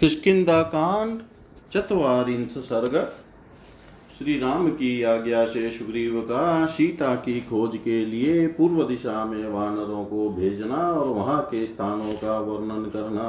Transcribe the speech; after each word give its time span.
किष्किंदा 0.00 0.62
कांड, 0.62 1.20
चतवारिंश 1.72 2.50
सर्ग। 2.50 3.12
श्री 4.18 4.38
राम 4.38 4.68
की 4.68 5.02
आज्ञा 5.02 5.44
से 5.46 5.70
सुग्रीव 5.70 6.20
का 6.20 6.66
सीता 6.66 7.14
की 7.14 7.40
खोज 7.40 7.78
के 7.84 8.06
लिए 8.06 8.46
पूर्व 8.46 8.82
दिशा 8.82 9.24
में 9.24 9.48
वानरों 9.48 10.04
को 10.04 10.28
भेजना 10.28 10.76
और 10.76 11.08
वहाँ 11.08 11.42
के 11.42 11.66
स्थानों 11.66 12.12
का 12.12 12.38
वर्णन 12.38 12.84
करना। 12.84 13.26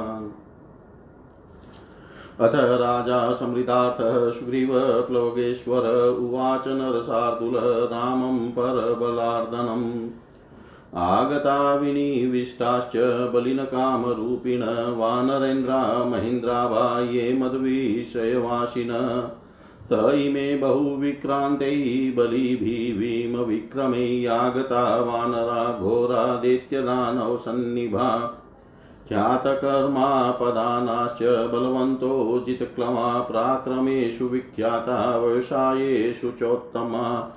अथ 2.46 2.54
राजा 2.54 3.32
समृतार्थ 3.32 3.98
सुग्रीव 4.38 4.70
प्लवगेश्वर 4.80 6.08
उवाच 6.08 6.64
नरसार्दुल 6.66 7.54
रामं 7.92 8.38
परबलार्दनम् 8.48 10.08
आगता 10.94 11.74
विनिविष्टाश्च 11.74 12.92
बलिनकामरूपिण 13.34 14.96
वानरेन्द्रा 14.96 16.04
महेन्द्रा 16.04 16.66
वा 16.66 17.00
ये 17.00 17.34
मद्विषयवासिन 17.34 19.28
त 19.92 20.14
इमे 20.14 20.56
बहुविक्रान्तै 20.56 22.12
बलिभिर्भीमविक्रमै 22.16 24.26
आगता 24.26 25.00
वानरा 25.00 25.80
घोरादित्यदानौ 25.80 27.36
सन्निभा। 27.36 28.36
ख्यातकर्मापदानाश्च 29.08 31.22
बलवन्तो 31.22 32.44
जितक्लमा 32.46 33.20
पराक्रमेषु 33.20 34.24
विख्याता 34.24 35.18
व्यवसायेषु 35.18 36.30
चोत्तमा। 36.30 37.36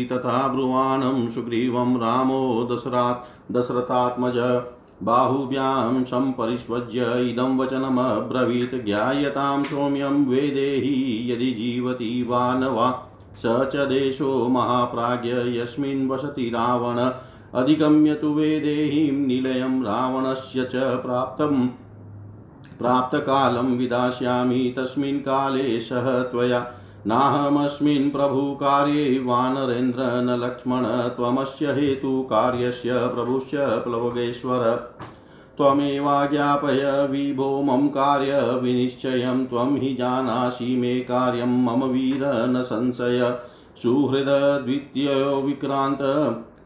तथा 0.07 0.49
ब्रुवाणं 0.49 1.31
सुग्रीवं 1.31 1.97
रामो 1.97 2.69
दशरात् 2.73 3.53
दशरथात्मज। 3.53 4.63
बाहुभ्यां 5.03 6.05
सम्परिष्वज्य 6.05 7.01
इदं 7.01 7.57
वचनमब्रवीत् 7.59 8.85
ज्ञायतां 8.85 9.63
सौम्यं 9.65 10.27
वेदेहि 10.27 11.33
यदि 11.33 11.51
जीवति 11.53 12.27
वा 12.29 12.55
न 12.55 12.65
वा 12.65 13.07
स 13.37 13.43
च 13.47 13.77
देशो 13.77 14.49
महाप्राज्ञ 14.49 15.61
यस्मिन् 15.61 16.09
वसति 16.11 16.51
रावण। 16.51 16.99
अधिगम्य 17.55 18.15
तु 18.15 18.35
वेदेहीं 18.35 19.13
निलयं 19.13 19.83
रावणस्य 19.83 20.65
च 20.65 20.77
प्राप्तम् 20.77 21.69
प्राप्तकालं 22.79 23.77
विदास्यामि 23.77 24.75
तस्मिन् 24.79 25.21
काले 25.21 25.81
सह 25.81 26.23
त्वया 26.23 26.61
नाहमस्मिन् 27.07 28.11
प्रभुकार्ये 28.11 29.23
वानरेन्द्र 29.25 29.99
न 30.01 30.41
लक्ष्मण 30.45 30.87
त्वमस्य 30.87 31.67
हेतुकार्यस्य 31.67 32.93
प्रभुश्च 32.93 33.51
प्लवगेश्वर 33.55 34.93
त्वमेवाज्ञापय 35.57 37.09
विभो 37.11 37.63
मम 37.63 37.89
कार्यविनिश्चयं 37.89 39.47
त्वं 39.47 39.77
हि 39.77 39.95
जानासि 39.95 40.77
मे 40.77 41.01
कार्यं, 41.01 41.65
मम 41.65 41.85
वीर 41.85 42.49
न 42.49 42.63
संशय। 42.63 43.39
सुहृदद्वितीयो 43.83 45.43
विक्रान्त 45.43 45.99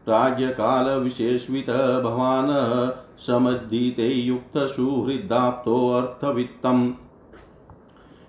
प्राज्ञकालविशेषवित 0.05 2.01
भवान् 2.03 2.89
समद्धिते 3.19 4.09
युक्तसुहृदाप्तोऽर्थवित्तम् 4.09 6.91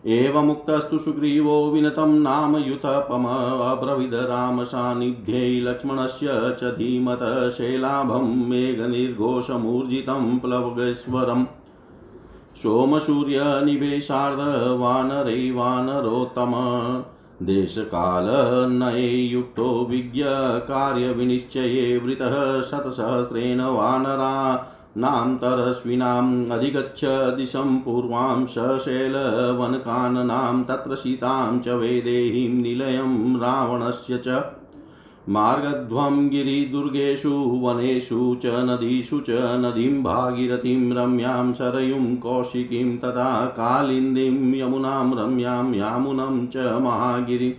एवमुक्तस्तु 0.06 0.99
सुग्रीवो 0.99 1.71
विनतं 1.71 2.22
नाम 2.22 2.56
युथपमब्रविद 2.56 4.15
रामसान्निध्ये 4.15 5.61
लक्ष्मणस्य 5.61 6.28
च 6.31 6.65
धीमत 6.65 7.53
शैलाभं 7.53 8.49
मेघनिर्घोषमूर्जितं 8.49 10.39
प्लवगेश्वरम्। 10.39 11.45
सोमसूर्यनिवेशार्धवानरै 12.62 15.50
वानरोत्तम 15.50 16.53
देशकालनये 17.47 19.22
युक्तो 19.22 19.87
विज्ञकार्यविनिश्चये 19.91 21.99
वृतः 21.99 22.62
शतसहस्रेण 22.62 23.61
वानरा 23.61 24.66
नाम 24.97 25.37
तरस्विनाम् 25.37 26.51
अधिगच्छ 26.51 27.37
दिशं 27.37 27.79
पूर्वां 27.79 28.47
सशैलवनकाननां 28.47 30.65
तत्र 30.65 30.97
सीतां 30.97 31.59
च 31.59 31.69
वेदेहीं 31.69 32.49
निलयं 32.49 33.41
रावणस्य 33.41 34.19
च 34.19 34.45
मार्गध्वं 35.29 36.31
गिरिदुर्गेषु, 36.31 37.29
वनेषु 37.29 38.37
च, 38.43 38.47
नदीषु 38.47 39.21
च, 39.21 39.27
नदीं 39.31 40.03
भागीरथीं 40.03 40.93
रम्यां 40.93 41.53
सरयुं 41.53 42.17
कौशिकीं 42.17 42.99
तथा 42.99 43.47
कालिन्दीं 43.47 44.61
यमुनां 44.61 45.19
रम्यां 45.19 45.75
यामुनं 45.75 46.47
च 46.47 46.57
महागिरिं। 46.57 47.53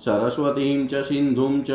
सरस्वतीं 0.00 0.86
च 0.86 0.94
सिन्धुं 0.94 1.62
च 1.62 1.70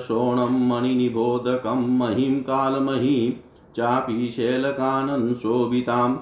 शोणं 0.00 0.68
मणिनिबोधकं 0.68 1.98
महीं 1.98 2.42
कालमहीं 2.42 3.32
चापि 3.78 4.30
शैलकानन् 4.30 5.34
शोभिताम्। 5.34 6.16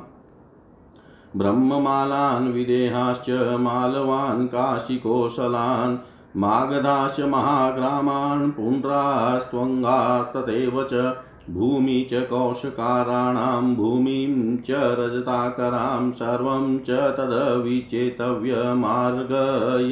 ब्रह्ममालान् 1.37 2.53
विदेहाश्च 2.53 3.31
मालवान् 3.61 4.47
काशिकोशलान् 4.49 5.97
मागधाश्च 6.41 7.21
महाग्रामान् 7.21 8.53
पुण्ड्रास्त्वङ्गास्तथैव 8.53 10.83
च 10.93 11.15
भूमि 11.51 12.09
च 12.13 12.27
कौशकाराणां 12.31 13.77
भूमिं 13.77 14.57
च 14.57 14.71
रजताकरां 15.01 16.11
सर्वं 16.21 16.79
च 16.89 17.15
तदविचेतव्यमार्ग 17.19 19.33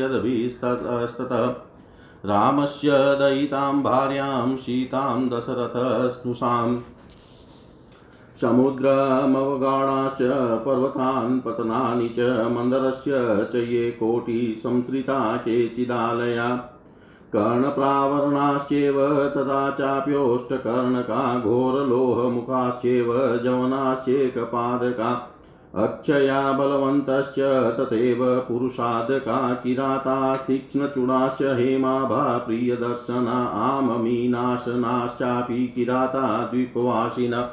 यदभिस्ततस्ततः 0.01 1.47
रामस्य 2.27 2.91
दयितां 3.21 3.83
भार्यां 3.83 4.57
सीतां 4.57 5.29
दशरथस्नुषाम् 5.29 6.77
समुद्रमवगाढाश्च 8.41 10.65
पर्वतान् 10.65 11.41
पतनानि 11.41 12.09
च, 12.09 12.47
मन्दरस्य 12.51 13.47
च 13.53 13.55
ये 13.55 13.91
कोटिसंसृता 13.91 15.37
केचिदालया। 15.37 16.61
कर्णप्रावरणाश्चैव 17.33 19.29
तथा 19.29 19.71
चाप्योष्टकर्णका, 19.71 21.41
घोरलोहमुखाश्चैव 21.41 23.41
जवनाश्चैकपादका, 23.45 25.31
अक्षया 25.75 26.53
बलवन्तश्च 26.53 27.77
तथैव 27.81 28.45
पुरुषादका, 28.49 29.55
किराता, 29.55 30.37
तीक्ष्णचूडाश्च, 30.37 31.43
हेमाभा, 31.43 32.39
प्रियदर्शना, 32.39 33.47
आममीनाशनाश्चापि 33.47 35.67
किराता, 35.67 36.45
द्वीपवासिनः। 36.45 37.49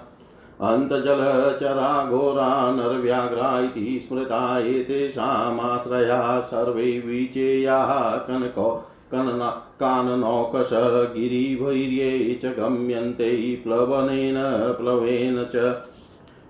अन्तजलचरा 0.62 2.10
घोरा 2.10 2.72
नरव्याघ्रा 2.72 3.60
इति 3.60 4.00
स्मृता 4.00 4.60
एतेषामाश्रया 4.60 6.42
सर्वे 6.42 7.00
विचेयाः 7.06 8.18
कनको 8.28 8.70
कनना 9.12 9.50
काननौकश 9.80 10.70
गिरिभैर्ये 11.16 12.40
च 12.44 12.54
गम्यन्ते 12.60 13.56
प्लवनेन 13.64 14.36
प्लवेन 14.78 15.48
च 15.56 15.76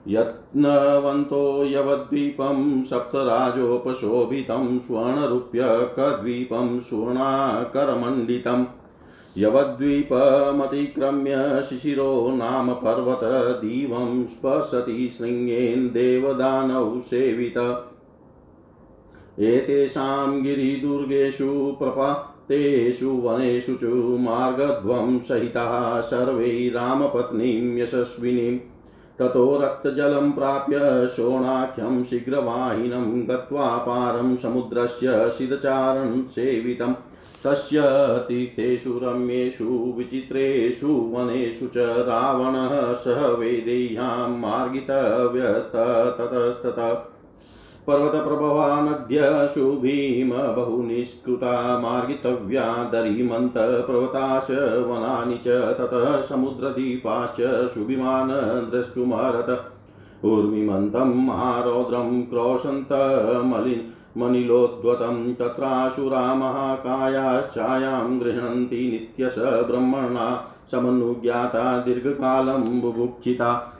यत्नवन्तो 0.08 1.66
यवद्वीपं 1.66 2.84
सप्तराजोपशोभितं 2.84 4.80
स्वर्णरूप्यकद्वीपं 4.80 6.80
सुवर्णाकरमण्डितम् 6.80 8.66
यवद्वीपमतिक्रम्य 9.38 11.64
शिशिरो 11.70 12.32
नाम 12.32 12.74
पर्वतदिवं 12.74 14.28
स्पशति 14.28 15.10
शृङ्गेन 15.10 15.88
देवदानौ 15.88 17.00
सेवित। 17.00 17.88
एतेषां 19.40 20.44
गिरिदुर्गेषु 20.44 21.76
प्रपातेषु 21.80 23.10
वनेषु 23.10 23.76
च 23.76 23.84
मार्गध्वं 24.20 25.20
सहिताः 25.20 26.02
सर्वै 26.02 26.70
रामपत्नीं 26.70 27.78
यशस्विनीम् 27.78 28.60
ततो 29.20 29.58
रक्तजलं 29.58 30.32
प्राप्य 30.32 31.08
शोणाख्यं 31.08 32.04
शीघ्रवाहिनं 32.04 33.30
गत्वा 33.30 33.78
पारं 33.78 34.36
समुद्रस्य 34.36 35.30
सिदचारं 35.30 36.24
सेवितम्। 36.24 36.96
तस्य 37.46 37.82
तीर्थेषु 38.28 39.00
रम्येषु 39.04 39.94
विचित्रेषु 39.98 40.88
वनेषु 40.88 41.68
च 41.68 41.78
रावणः 41.78 42.94
सह 42.94 43.26
वेदेय्यां 43.26 44.40
मार्गितव्यस्ततस्ततः। 44.40 47.08
पर्वतप्रभवा 47.88 48.82
नद्यशु 48.82 49.62
भीम 49.62 50.30
बहुनिष्कृता 50.30 51.78
मार्गितव्या 51.78 52.84
दरीमन्त 52.84 53.54
पर्वताश 53.58 54.48
वनानि 54.90 55.38
च 55.38 55.48
ततः 55.48 56.22
समुद्रदीपाश्च 56.22 57.74
शुभिमान् 57.74 58.72
द्रष्टुमर्हत 58.72 59.68
ऊर्मिमन्तं 60.26 61.26
महारौद्रं 61.26 62.24
क्रोशन्तमलिन् 62.24 63.91
मनिलोद्वतं 64.18 65.34
तत्राशुरा 65.34 66.36
महाकायाश्चायां 66.36 68.20
गृह्णन्ति 68.20 68.90
नित्यश 68.92 69.36
ब्रह्मणा 69.40 70.56
समनुज्ञाता 70.72 71.78
दीर्घकालं 71.78 72.82
बुभुक्षिता। 72.82 73.78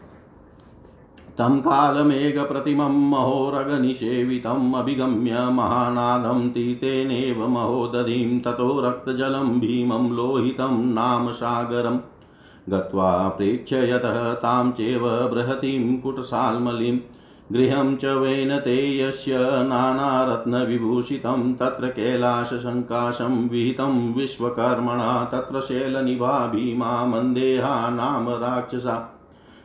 तं 1.38 1.60
कालमेघप्रतिमं 1.60 3.10
महोरगनिषेवितम् 3.10 4.76
अभिगम्य 4.76 5.34
महानादं 5.34 6.50
तीतेनेव 6.50 7.48
महोदधिं 7.48 8.40
ततो 8.40 8.82
रक्तजलं 8.82 9.60
भीमं 9.60 10.16
लोहितं 10.16 10.86
नाम 10.94 11.32
सागरम् 11.32 12.00
गत्वा 12.70 13.30
प्रेक्ष्य 13.30 13.90
यतः 13.90 14.34
तां 14.34 14.72
चैव 14.72 15.02
बृहतीं 15.34 15.98
कुटसाल्मलीं। 15.98 16.98
गृहं 17.52 17.96
च 17.96 18.06
वेनते 18.06 19.00
यस्य 19.00 19.38
नानारत्नविभूषितं, 19.40 21.54
तत्र 21.54 21.88
कैलाससङ्काशं 21.88 23.50
विहितं 23.50 24.14
विश्वकर्मणा, 24.14 25.26
तत्र 25.26 25.62
शैलनिभा 25.62 26.48
भीमा 26.48 27.06
मन्देहा 27.06 27.90
नाम 27.90 28.30
राक्षसा। 28.30 29.18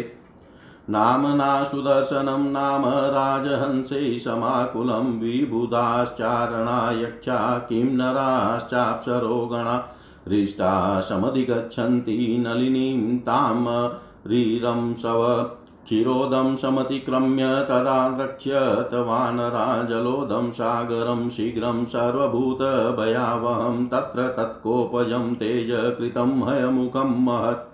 नाम्ना 0.90 1.64
सुदर्शनं 1.64 2.50
नाम 2.50 2.82
राजहंसे 2.86 4.18
समाकुलं 4.18 5.20
विबुधाश्चारणा 5.20 6.92
यक्षा 6.92 7.58
किं 7.58 7.84
नराश्चाप्सरो 7.84 9.46
गणा 9.46 9.94
हृष्टा 10.28 11.00
समधिगच्छन्ति 11.00 12.36
नलिनीं 12.40 13.18
ताम् 13.18 13.90
रीरं 14.30 14.94
क्षीरोदं 14.94 16.56
समतिक्रम्य 16.56 17.44
तदा 17.44 18.08
द्रक्ष्यत 18.08 18.94
वानरा 18.94 19.82
जलोदं 19.82 20.50
सागरं 20.50 21.28
शीघ्रं 21.28 21.84
सर्वभूतभयावहं 21.84 23.86
तत्र 23.86 24.28
तत्कोपजं 24.28 25.34
तेजकृतं 25.34 26.48
हयमुखं 26.48 27.24
महत्। 27.24 27.73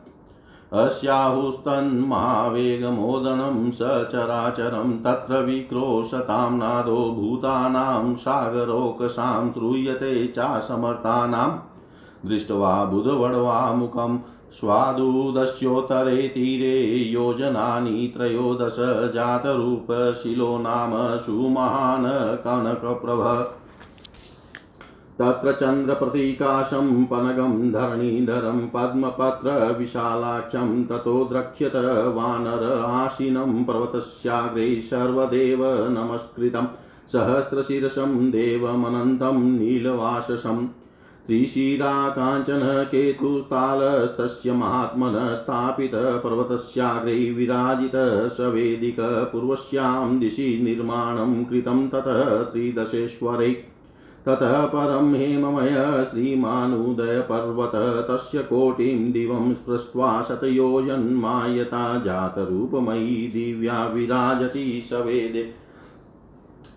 अस्याहुस्तन्मावेगमोदनं 0.73 3.71
सचराचरं 3.71 4.99
तत्र 4.99 5.43
विक्रोशतां 5.43 6.53
नादो 6.53 6.97
भूतानां 6.97 8.15
सागरोकसां 8.15 9.53
श्रूयते 9.53 10.27
चासमर्थानां। 10.27 11.59
दृष्ट्वा 12.29 12.85
बुधवड्वामुखम् 12.85 14.19
स्वादुदस्योत्तरे 14.53 16.29
तीरे 16.29 16.97
योजनानि 16.97 18.13
त्रयोदश 18.17 19.11
जातरूपशिलो 19.15 20.59
नाम 20.59 21.19
सुमहान् 21.19 22.37
कनकप्रभ। 22.37 23.55
तत्र 25.21 25.53
चन्द्रप्रतीकाशं 25.53 27.05
पनगं 27.07 27.55
धरणीधरं 27.73 28.61
पद्मपत्रविशालाक्षं 28.75 30.71
ततो 30.85 31.25
द्रक्ष्यत 31.25 31.77
वानर 32.17 32.63
आसीनं 32.73 33.65
पर्वतस्याग्रे 33.65 34.69
सर्वदेव 34.83 35.65
नमस्कृतं 35.91 36.67
सहस्रशिरसं 37.13 38.31
देवमनन्तं 38.31 39.41
नीलवाससम् 39.59 40.67
त्रिशिरा 41.27 41.93
काञ्चन 42.09 42.63
केतुस्थालस्तस्य 42.91 44.53
महात्मनः 44.53 45.35
स्थापितः 45.35 46.17
पर्वतस्याग्रे 46.19 47.19
विराजितः 47.31 48.29
सवेदिकपूर्वस्यां 48.39 50.19
दिशि 50.21 50.49
निर्माणं 50.63 51.45
कृतं 51.45 51.89
ततः 51.89 52.23
त्रिदशेश्वरै 52.53 53.53
ततः 54.27 54.67
परं 54.67 55.15
हेममय 55.15 56.07
श्रीमानुदयपर्वतः, 56.11 58.01
तस्य 58.01 58.39
कोटिं 58.39 59.13
दिवं 59.13 59.55
स्पृष्ट्वा 59.55 60.23
शतयोजन्मायता 60.23 61.99
जातरूपमयी 61.99 63.29
दिव्या 63.29 63.87
विराजति 63.87 64.87
सवेदे 64.91 65.55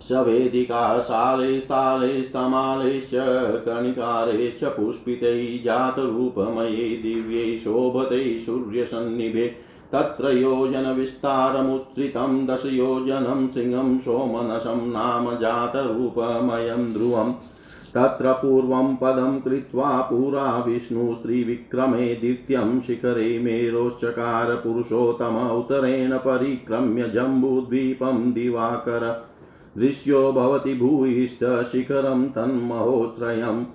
सवेदिका 0.01 0.99
शालैस्तालैस्तमालैश्च 0.99 3.11
कणिकारैश्च 3.65 4.63
पुष्पितैः 4.63 5.63
जातरूपमये 5.63 6.97
दिव्यै 6.97 7.57
शोभते 7.57 8.39
सूर्यसन्निभे। 8.39 9.72
तत्र 9.93 10.37
योजनविस्तारमुत्थितं 10.37 12.47
दशयोजनं 12.47 13.47
शृङ्गं 13.47 13.99
सोमनसं 13.99 14.87
नाम 14.87 15.39
जातरूपमयं 15.39 16.93
ध्रुवम् 16.93 17.33
तत्र 17.95 18.33
पूर्वं 18.33 18.95
पदं 18.95 19.39
कृत्वा 19.39 20.01
पुरा 20.01 20.59
विष्णुस्त्रिविक्रमे 20.59 22.15
दित्यं 22.15 22.79
शिखरे 22.79 23.39
मेरोश्चकार 23.39 24.55
पुरुषोत्तम 24.55 25.25
उत्तरेण 25.25 26.17
परिक्रम्य 26.17 27.09
जम्बूद्वीपं 27.09 28.33
दिवाकर। 28.33 29.29
दृश्यो 29.77 30.31
भवति 30.31 30.73
भूयिष्ठशिखरं 30.73 32.29
तन्महोत्रयम्। 32.29 33.65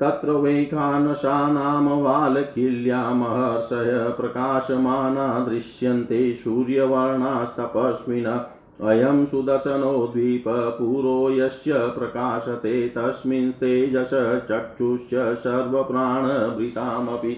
तत्र 0.00 0.30
वैखानसा 0.30 1.50
नाम 1.50 1.88
वालकिल्या 1.88 3.10
महर्षय 3.10 4.16
प्रकाशमाना 4.20 5.40
दृश्यन्ते 5.40 6.34
सूर्यवर्णास्तपस्विन 6.34 8.40
अयं 8.82 9.26
सुदर्शनो 9.26 10.06
द्वीपपुरो 10.06 11.30
यस्य 11.30 11.74
प्रकाशते 11.74 12.88
तस्मिन् 12.88 13.52
तेजस 13.52 14.46
चक्षुश्च 14.50 15.34
सर्वप्राणभृतामपि। 15.34 17.36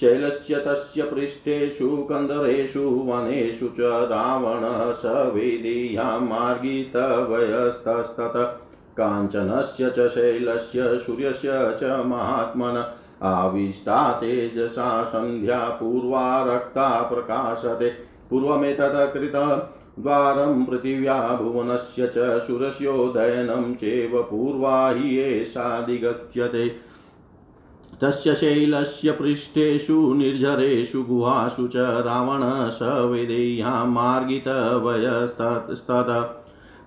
शैलस्य 0.00 0.58
तस्य 0.58 1.02
पृष्ठेषु, 1.02 1.96
कन्दरेषु, 1.96 2.80
वनेषु 2.80 3.68
च 3.68 3.80
रावणः 3.80 4.92
स 4.92 5.02
मार्गितवयस्तस्तत। 6.22 8.60
काञ्चनस्य 9.00 9.90
च 9.90 10.08
शैलस्य, 10.08 10.98
सूर्यस्य 10.98 11.48
च 11.52 12.02
महात्मन। 12.06 12.94
आविष्टा 13.22 14.12
तेजसा, 14.12 15.04
सन्ध्या 15.04 15.58
पूर्वा 15.58 16.54
रक्ता 16.54 17.02
प्रकाशते। 17.02 17.92
पूर्वमेतत् 18.30 19.80
द्वारं 20.00 20.64
पृथिव्या 20.64 21.38
भुवनस्य 21.42 22.06
च 22.06 22.14
सुरस्योदयनं 22.18 23.74
चैव 23.74 24.22
पूर्वा 24.22 24.90
हि 24.90 25.18
एषाधिगच्छते 25.18 26.76
तस्य 28.00 28.34
शैलस्य 28.34 29.12
पृष्ठेषु, 29.12 30.14
निर्झरेषु, 30.14 31.02
गुहासु 31.02 31.68
च 31.68 31.76
रावणः 31.76 32.68
स 32.68 32.78
वेदेय्यां 32.82 33.86
मार्गितवयस्तत 33.86 36.39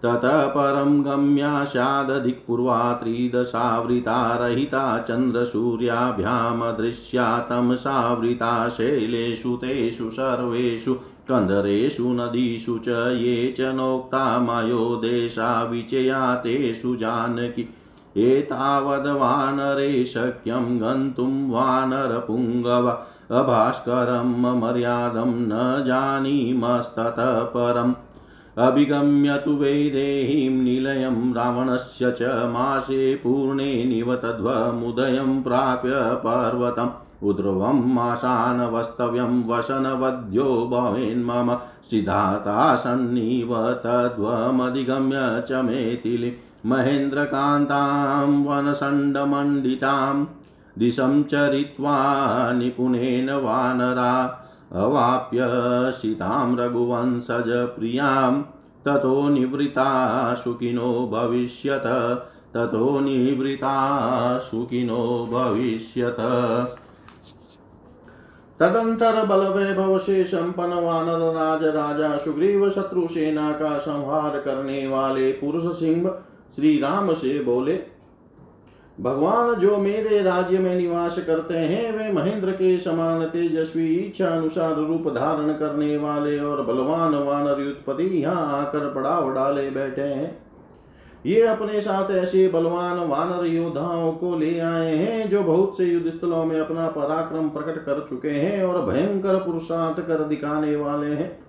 ततः 0.06 0.48
परं 0.48 1.06
गम्यास्यादधिक्पूर्वा 1.06 2.94
त्रिदशावृता 2.94 4.36
रहिता 4.36 5.00
चन्द्रसूर्याभ्यामदृश्या 5.00 7.40
तमसावृता 7.40 8.70
शैलेषु 8.70 9.56
तेषु 9.56 10.12
सर्वेषु 10.12 10.96
कन्दरेषु 11.30 12.14
नदीषु 12.14 12.78
च 12.78 13.18
ये 13.22 13.56
च 13.58 13.62
नोक्ता 13.62 14.40
मयो 14.40 14.96
देशा 14.96 15.64
विचया 15.64 16.36
तेषु 16.36 16.96
जानकी। 16.96 17.70
एतावद्वानरे 18.18 20.06
शक्यं 20.06 20.82
गन्तुं 20.82 21.50
वानरपुङ्गव, 21.50 22.98
अभास्करं 23.32 24.60
मर्यादं 24.60 25.26
न 25.26 25.84
जानीमस्ततः 25.84 27.40
परम् 27.40 27.94
अभिगम्य 28.58 29.38
तु 29.38 29.52
वैदेहीं 29.52 30.50
निलयं 30.50 31.34
रावणस्य 31.34 32.12
च 32.12 32.22
मासे 32.24 33.16
पूर्णे 33.16 33.84
निवतध्वमुदयं 33.86 35.44
प्राप्य 35.44 35.92
पर्वतम्। 35.96 36.90
उद्ध्रुवं 37.24 37.94
मासानवस्तव्यं 37.94 39.44
वसनवद्यो 39.48 40.70
भवेन्मम 40.72 41.56
सिद्धातासन्निव 41.90 43.72
तद्वमधिगम्य 43.72 45.44
च 45.50 45.52
मेथिलीं। 45.52 46.32
महेन्द्रकान्तां 46.70 48.46
वनसण्डमण्डितां 48.46 50.26
दिशं 50.78 51.24
चरित्वा 51.24 51.98
निपुणेन 52.52 53.30
वानरा 53.30 54.40
अवाप्य 54.76 55.40
सीतां 55.92 56.58
रघुवंशजप्रियाँ 56.58 58.42
ततो 58.86 59.30
निवृता 59.30 60.34
सुखिनो 60.34 61.10
भविष्यत। 61.14 61.84
ततो 62.54 63.00
निवृता 63.00 64.40
सुखिनो 64.40 65.30
भविष्यत। 65.32 66.18
तदंतर 68.60 69.26
बल 69.26 69.40
वैभव 69.40 69.98
से 69.98 70.24
संपन्न 70.24 70.74
वानर 70.74 71.34
राज 71.34 71.64
राजा 71.64 72.18
सुग्रीव 72.18 72.70
शत्रु 72.70 73.08
सेना 73.08 73.52
का 73.52 73.78
संहार 73.78 74.40
करने 74.40 74.88
वाले 74.88 75.32
पुरुष 75.32 75.80
सिंह 75.80 76.18
श्री 76.56 76.80
राम 76.80 77.14
से 77.14 77.44
बोले 77.44 77.93
भगवान 79.02 79.56
जो 79.56 79.78
मेरे 79.78 80.22
राज्य 80.22 80.60
में 80.60 80.76
निवास 80.76 81.20
करते 81.20 81.58
हैं, 81.58 81.92
वे 81.92 82.12
महेंद्र 82.14 82.52
के 82.52 82.80
समान 82.80 83.26
तेजस्वी 83.26 83.96
इच्छा 83.96 84.28
अनुसार 84.28 84.76
रूप 84.76 85.08
धारण 85.08 85.54
करने 85.54 85.98
वाले 85.98 86.40
और 86.40 86.62
बलवान 86.62 87.16
वानर 87.16 87.62
युद्धपति 87.62 88.04
यहाँ 88.04 88.62
आकर 88.62 88.94
पड़ाव 88.94 89.34
डाले 89.34 89.70
बैठे 89.70 90.02
हैं। 90.02 90.44
ये 91.26 91.42
अपने 91.42 91.82
साथ 91.82 92.12
ऐसे 92.12 92.48
बलवान 92.48 93.00
वानर 93.00 93.46
योद्धाओं 93.46 94.12
को 94.12 94.38
ले 94.38 94.60
आए 94.60 94.96
हैं, 94.96 95.30
जो 95.30 95.42
बहुत 95.44 95.78
से 95.78 95.86
युद्ध 95.86 96.12
स्थलों 96.12 96.46
में 96.46 96.60
अपना 96.60 96.88
पराक्रम 96.88 97.50
प्रकट 97.50 97.78
कर 97.86 98.06
चुके 98.10 98.30
हैं 98.30 98.64
और 98.64 98.86
भयंकर 98.86 99.36
पुरुषार्थ 99.36 100.08
कर 100.08 100.24
दिखाने 100.24 100.76
वाले 100.76 101.08
हैं। 101.08 101.40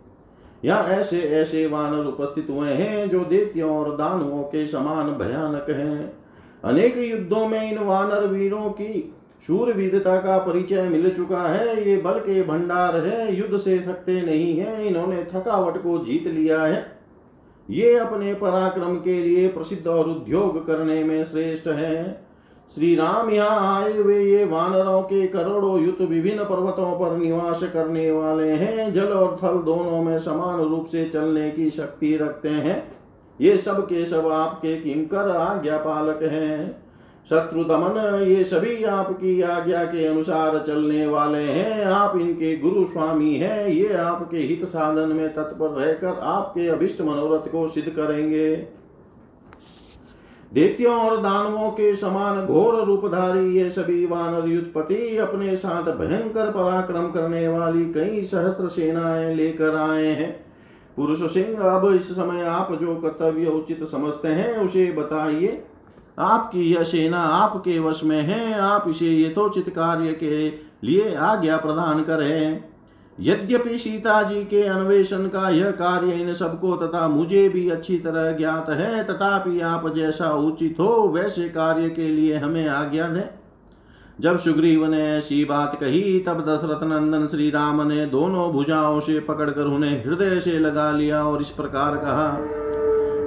यहाँ 0.64 0.84
ऐसे 0.84 1.20
ऐसे 1.20 1.66
वानर 1.66 2.04
उपस्थित 2.04 2.46
हुए 2.50 2.68
हैं, 2.68 3.10
जो 3.10 3.20
दैत्यों 3.20 3.76
और 3.76 3.96
दानवों 3.96 4.42
के 4.42 4.66
समान 4.66 5.10
भयानक 5.10 5.70
हैं। 5.70 6.23
अनेक 6.64 6.96
युद्धों 6.98 7.46
में 7.48 7.72
इन 7.72 7.78
वानर 7.78 8.26
वीरों 8.26 8.68
की 8.70 9.14
शूरवीरता 9.46 10.16
का 10.16 10.38
परिचय 10.38 10.82
मिल 10.82 11.10
चुका 11.14 11.40
है। 11.40 11.88
ये 11.88 11.96
बल 11.96 12.18
के 12.18 12.42
भंडार 12.42 12.96
है, 12.96 13.36
युद्ध 13.36 13.58
से 13.58 13.78
थकते 13.78 14.20
नहीं 14.22 14.56
है, 14.58 14.86
इन्होंने 14.86 15.22
थकावट 15.24 15.76
को 15.78 15.98
जीत 16.04 16.26
लिया 16.26 16.62
है। 16.62 16.86
ये 17.70 17.94
अपने 17.98 18.34
पराक्रम 18.34 18.96
के 18.96 19.22
लिए 19.22 19.48
प्रसिद्ध 19.48 19.86
और 19.86 20.08
उद्योग 20.08 20.66
करने 20.66 21.04
में 21.04 21.24
श्रेष्ठ 21.24 21.66
है। 21.66 22.24
श्री 22.74 22.94
राम 22.94 23.30
यहाँ 23.30 23.84
आए 23.84 23.92
हुए 23.92 24.18
ये 24.24 24.44
वानरों 24.44 25.02
के 25.02 25.26
करोड़ों 25.26 25.78
युद्ध 25.80 26.02
विभिन्न 26.02 26.44
पर्वतों 26.44 26.92
पर 27.00 27.16
निवास 27.16 27.62
करने 27.62 28.10
वाले 28.10 28.50
हैं। 28.50 28.92
जल 28.92 29.12
और 29.12 29.36
थल 29.42 29.62
दोनों 29.62 30.02
में 30.02 30.18
समान 30.18 30.60
रूप 30.60 30.86
से 30.86 31.04
चलने 31.04 31.50
की 31.50 31.70
शक्ति 31.70 32.16
रखते 32.16 32.48
हैं। 32.48 32.82
ये 33.40 33.58
सब 33.58 33.84
के 33.84 34.06
सब 34.06 34.26
आपके 34.26 34.80
किंकर 34.80 35.28
आज्ञा 35.30 35.76
पालक 35.76 36.22
हैं। 36.22 36.84
शत्रु 37.30 37.64
दमन, 37.64 38.24
ये 38.28 38.44
सभी 38.44 38.84
आपकी 38.84 39.40
आज्ञा 39.40 39.84
के 39.84 40.06
अनुसार 40.06 40.64
चलने 40.66 41.06
वाले 41.06 41.38
हैं। 41.38 41.84
आप 41.84 42.16
इनके 42.16 42.56
गुरु 42.56 42.84
स्वामी 42.84 43.34
हैं। 43.34 43.68
ये 43.68 43.94
आपके 43.94 44.36
हित 44.36 44.64
साधन 44.64 45.08
में 45.16 45.34
तत्पर 45.34 45.68
रहकर 45.68 46.18
आपके 46.22 46.68
अभिष्ट 46.68 47.00
मनोरथ 47.00 47.52
को 47.52 47.68
सिद्ध 47.68 47.88
करेंगे। 47.88 48.56
दैत्यों 50.52 50.94
और 50.94 51.16
दानवों 51.16 51.70
के 51.70 51.96
समान 51.96 52.46
घोर 52.46 52.84
रूपधारी 52.84 53.56
ये 53.56 53.70
सभी 53.70 54.06
वानर 54.06 54.48
युद्धपति, 54.48 55.16
अपने 55.16 55.56
साथ 55.56 55.82
भयंकर 55.82 56.50
पराक्रम 56.50 57.10
करने 57.10 57.48
वाली 57.48 57.84
कई 57.92 58.24
सहस्त्र 58.24 58.68
सेनाएँ 58.68 59.34
लेकर 59.34 59.74
आए 59.74 60.06
हैं। 60.06 60.43
पुरुष 60.96 61.34
सिंह, 61.34 61.58
अब 61.58 61.94
इस 61.94 62.12
समय 62.12 62.42
आप 62.42 62.72
जो 62.72 62.96
कर्तव्य 62.96 63.46
उचित 63.46 63.84
समझते 63.84 64.28
हैं, 64.28 64.56
उसे 64.56 64.92
बताइए। 64.92 65.64
आपकी 66.18 66.72
यह 66.72 66.82
सेना 66.82 67.18
आपके 67.18 67.78
वश 67.78 68.04
में 68.04 68.20
है, 68.20 68.60
आप 68.60 68.84
इसे 68.88 69.22
यथोचित 69.22 69.68
कार्य 69.68 70.12
के 70.12 70.48
लिए 70.84 71.14
आज्ञा 71.14 71.56
प्रदान 71.56 72.02
करें। 72.02 72.64
यद्यपि 73.20 73.78
सीता 73.78 74.22
जी 74.22 74.44
के 74.44 74.62
अन्वेषण 74.62 75.28
का 75.28 75.48
यह 75.48 75.70
कार्य 75.70 76.12
इन 76.12 76.32
सबको 76.32 76.76
तथा 76.76 77.08
मुझे 77.08 77.48
भी 77.48 77.70
अच्छी 77.70 77.98
तरह 77.98 78.36
ज्ञात 78.36 78.70
है, 78.70 79.04
तथापि 79.04 79.60
आप 79.60 79.94
जैसा 79.94 80.30
उचित 80.30 80.76
हो, 80.80 81.08
वैसे 81.14 81.48
कार्य 81.48 81.90
के 81.90 82.08
लिए 82.08 82.36
हमें 82.36 82.68
आज्ञा 82.68 83.08
दें। 83.08 83.43
जब 84.20 84.38
सुग्रीव 84.38 84.86
ने 84.86 85.16
ऐसी 85.16 85.44
बात 85.44 85.74
कही, 85.80 86.20
तब 86.20 86.40
दशरथ 86.40 86.82
नंदन 86.82 87.26
श्री 87.26 87.50
राम 87.50 87.82
ने 87.82 88.06
दोनों 88.06 88.52
भुजाओं 88.52 89.00
से 89.00 89.20
पकड़कर 89.20 89.62
उन्हें 89.62 90.04
हृदय 90.04 90.40
से 90.40 90.58
लगा 90.58 90.90
लिया 90.90 91.24
और 91.24 91.40
इस 91.40 91.50
प्रकार 91.50 91.96
कहा, 91.96 92.38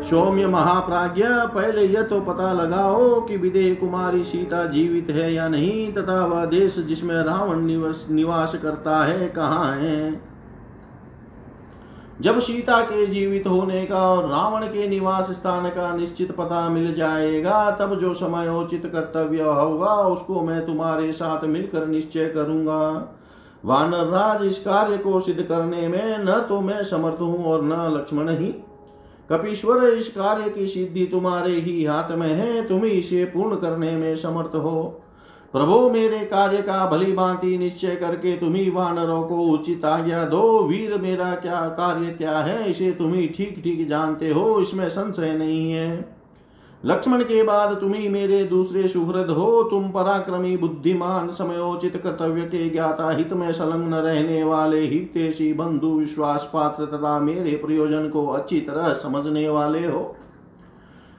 सौम्य 0.01 0.48
महाप्राज्य 0.48 1.24
पहले 1.27 1.86
यह 1.86 2.01
तो 2.01 2.22
पता 2.22 2.53
लगाओ 2.53 3.22
कि 3.22 3.38
विदेह 3.38 3.74
कुमारी 3.75 4.24
सीता 4.24 4.65
जीवित 4.65 5.08
है 5.10 5.34
या 5.34 5.50
नहीं, 5.50 5.94
तथा 5.94 6.25
वह 6.25 6.46
देश 6.46 6.79
जिसमें 6.79 7.15
रावण 7.15 7.62
निवास 7.62 8.06
निवास 8.12 8.56
करता 8.56 9.03
है, 9.06 9.27
कहाँ 9.27 9.75
है? 9.77 10.26
जब 12.21 12.39
सीता 12.39 12.81
के 12.81 13.05
जीवित 13.05 13.47
होने 13.47 13.86
का 13.86 14.01
और 14.09 14.27
रावण 14.29 14.65
के 14.65 14.88
निवास 14.88 15.31
स्थान 15.31 15.69
का 15.69 15.95
निश्चित 15.95 16.31
पता 16.31 16.69
मिल 16.69 16.93
जाएगा, 16.93 17.71
तब 17.71 18.00
जो 18.00 18.13
समयोचित 18.13 18.86
कर्तव्य 18.86 19.41
होगा, 19.41 19.93
उसको 19.93 20.41
मैं 20.41 20.65
तुम्हारे 20.65 21.12
साथ 21.12 21.45
मिलकर 21.45 21.86
निश्चय 21.88 22.25
करूँगा। 22.25 23.13
वानर 23.65 24.05
राज 24.05 24.45
इस 24.45 24.59
कार्य 24.59 24.97
को 24.97 25.19
सिद्ध 25.19 25.41
करने 25.41 25.88
में 25.88 26.17
न 26.17 26.39
तो 26.50 26.62
मैं 26.62 26.83
समर्थ 26.83 27.21
हूँ 27.21 27.45
और 27.45 27.63
न 27.63 27.93
लक्ष्मण 27.97 28.29
ही। 28.29 28.53
कपीश्वर, 29.29 29.83
इस 29.83 30.07
कार्य 30.07 30.50
की 30.50 30.67
सिद्धि 30.67 31.05
तुम्हारे 31.05 31.51
ही 31.51 31.86
हाथ 31.86 32.12
में 32.12 32.27
है, 32.27 32.67
तुम 32.67 32.86
इसे 32.86 33.25
पूर्ण 33.25 33.55
करने 33.55 33.91
में 33.91 34.15
समर्थ 34.15 34.55
हो। 34.55 35.01
प्रभु, 35.53 35.89
मेरे 35.89 36.19
कार्य 36.19 36.57
का 36.57 36.85
भली 36.89 37.11
भांति 37.13 37.57
निश्चय 37.57 37.95
करके 37.95 38.37
तुम्ही 38.37 38.69
वानरों 38.69 39.23
को 39.23 39.35
उचित 39.35 39.85
आज्ञा 39.85 40.23
दो। 40.25 40.63
वीर, 40.63 40.97
मेरा 40.97 41.35
क्या 41.35 41.61
कार्य 41.69 42.07
क्या 42.07 42.39
है? 42.39 42.69
इसे 42.69 42.91
तुम्ही 42.91 43.27
ठीक 43.27 43.61
ठीक 43.63 43.87
जानते 43.87 44.31
हो, 44.31 44.59
इसमें 44.59 44.89
संशय 44.89 45.33
नहीं 45.33 45.71
है। 45.71 46.17
लक्ष्मण 46.85 47.23
के 47.23 47.43
बाद 47.43 47.77
तुम्ही 47.81 48.09
मेरे 48.09 48.43
दूसरे 48.43 48.87
सुहृद 48.87 49.29
हो। 49.29 49.63
तुम 49.63 49.89
पराक्रमी, 49.89 50.57
बुद्धिमान, 50.57 51.31
समयोचित 51.31 51.97
कर्तव्य 51.97 52.41
के 52.41 52.69
ज्ञाता, 52.69 53.09
हित 53.11 53.33
में 53.33 53.51
संलग्न 53.53 53.93
रहने 53.93 54.43
वाले 54.43 54.81
हितेशी 54.81 55.53
बंधु 55.53 55.87
विश्वास 55.87 56.49
पात्र 56.53 56.85
तथा 56.85 57.19
मेरे 57.19 57.55
प्रयोजन 57.55 58.09
को 58.09 58.27
अच्छी 58.27 58.59
तरह 58.61 58.93
समझने 58.93 59.49
वाले 59.49 59.85
हो। 59.87 60.15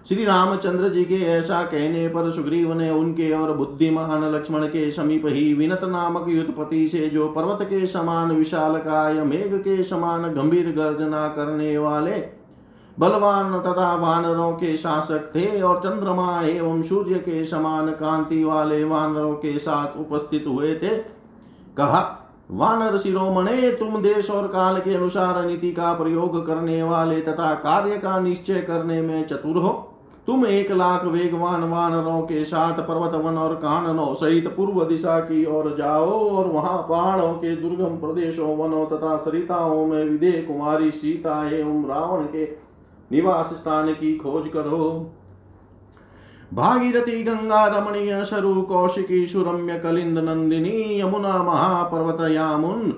श्री 0.09 0.25
रामचंद्र 0.25 0.89
जी 0.89 1.05
के 1.05 1.15
ऐसा 1.15 1.63
कहने 1.63 2.09
पर 2.09 2.31
सुग्रीव 2.31 2.73
ने 2.73 2.91
उनके 2.91 3.31
और 3.33 3.53
बुद्धिमान 3.57 4.23
लक्ष्मण 4.25 4.67
के 4.67 4.91
समीप 4.91 5.23
ही 5.27 5.55
विनत 5.55 5.81
नामक 5.85 6.29
युद्धपति 6.29 6.87
से 6.89 7.09
जो 7.09 7.29
पर्वत 7.29 7.59
के 7.63 7.87
समान 7.87 8.31
विशाल 8.31 8.77
काय 8.79 9.15
मेघ 9.15 9.55
के 9.55 9.83
समान 9.83 10.23
गंभीर 10.35 10.71
गर्जना 10.71 11.27
करने 11.29 11.77
वाले 11.79 12.13
बलवान 12.99 13.59
तथा 13.61 13.95
वानरों 13.95 14.53
के 14.53 14.77
शासक 14.77 15.31
थे 15.35 15.61
और 15.63 15.79
चंद्रमा 15.79 16.41
एवं 16.43 16.81
सूर्य 16.83 17.15
के 17.15 17.45
समान 17.45 17.91
कांति 17.91 18.43
वाले 18.45 18.85
वानरों 18.85 19.35
के 19.35 19.59
साथ 19.59 19.99
उपस्थित 19.99 20.45
हुए 20.49 20.75
थे, 20.75 20.97
कहा, 21.77 22.01
वानर 22.51 22.97
शिरोमणे, 22.97 23.71
तुम 23.71 24.03
देश 24.03 24.31
और 24.31 24.49
काल 24.49 24.79
के 24.79 24.95
अनुसार 24.95 25.45
नीति 25.47 25.73
का 25.73 25.93
प्रयोग 25.93 26.47
करने 26.47 26.83
वाले 26.83 27.21
तथा 27.21 27.55
कार्य 27.55 27.99
का 27.99 28.19
निश्चय 28.21 28.61
करने 28.61 29.03
में 29.03 29.27
चतुर 29.27 29.57
हो। 29.57 29.88
तुम 30.29 30.47
एक 30.47 30.71
लाख 30.73 31.05
वेगवान 31.05 31.63
वानरों 31.65 32.21
के 32.23 32.45
साथ 32.45 32.73
पर्वत 32.73 33.15
वन 33.15 33.39
और 33.39 33.55
काननों 33.55 34.15
सहित 34.15 34.49
पूर्व 34.49 34.85
दिशा 34.85 35.21
की 35.21 35.45
ओर 35.45 35.75
जाओ 35.79 36.11
और 36.29 36.47
वहाँ 36.47 36.87
पहाड़ों 36.89 37.33
के 37.33 37.57
दुर्गम 37.57 37.97
प्रदेशों, 37.97 38.57
वनों 38.57 38.87
तथा 38.87 39.17
सरिताओं 39.17 39.87
में 39.87 40.05
विदे 40.05 40.33
कुमारी 40.33 40.91
सीता 40.91 41.51
एवं 41.51 41.87
रावण 41.89 42.25
के 42.25 42.45
निवास 43.13 43.47
स्थान 43.47 43.93
की 43.93 44.17
खोज 44.17 44.49
करो। 44.49 45.15
भागीरथी 46.55 47.23
गंगा, 47.25 47.67
रमणीय 47.67 48.25
सरु 48.25 48.63
कौशिकी, 48.63 49.27
सुरम्य 49.27 49.79
कलिंद 49.79 50.19
नंदिनी, 50.19 51.01
यमुना 51.01 51.43
महापर्वत, 51.43 52.31
यामुन 52.31 52.95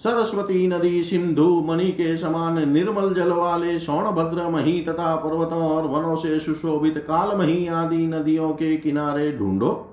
सरस्वती 0.00 0.66
नदी 0.68 1.02
सिंधु 1.02 1.60
मणि 1.60 1.90
के 1.90 2.16
समान 2.16 2.68
निर्मल 2.68 3.14
जल 3.14 3.32
वाले 3.32 3.78
सोनभद्र 3.78 4.48
मही 4.48 4.80
तथा 4.80 5.16
पर्वतों 5.16 5.62
और 5.68 5.86
वनों 5.86 6.16
से 6.16 6.40
सुशोभित 6.40 6.98
कालमही 6.98 7.66
आदि 7.66 8.06
नदियों 8.06 8.50
के 8.50 8.76
किनारे 8.76 9.32
ढूंढो। 9.32 9.88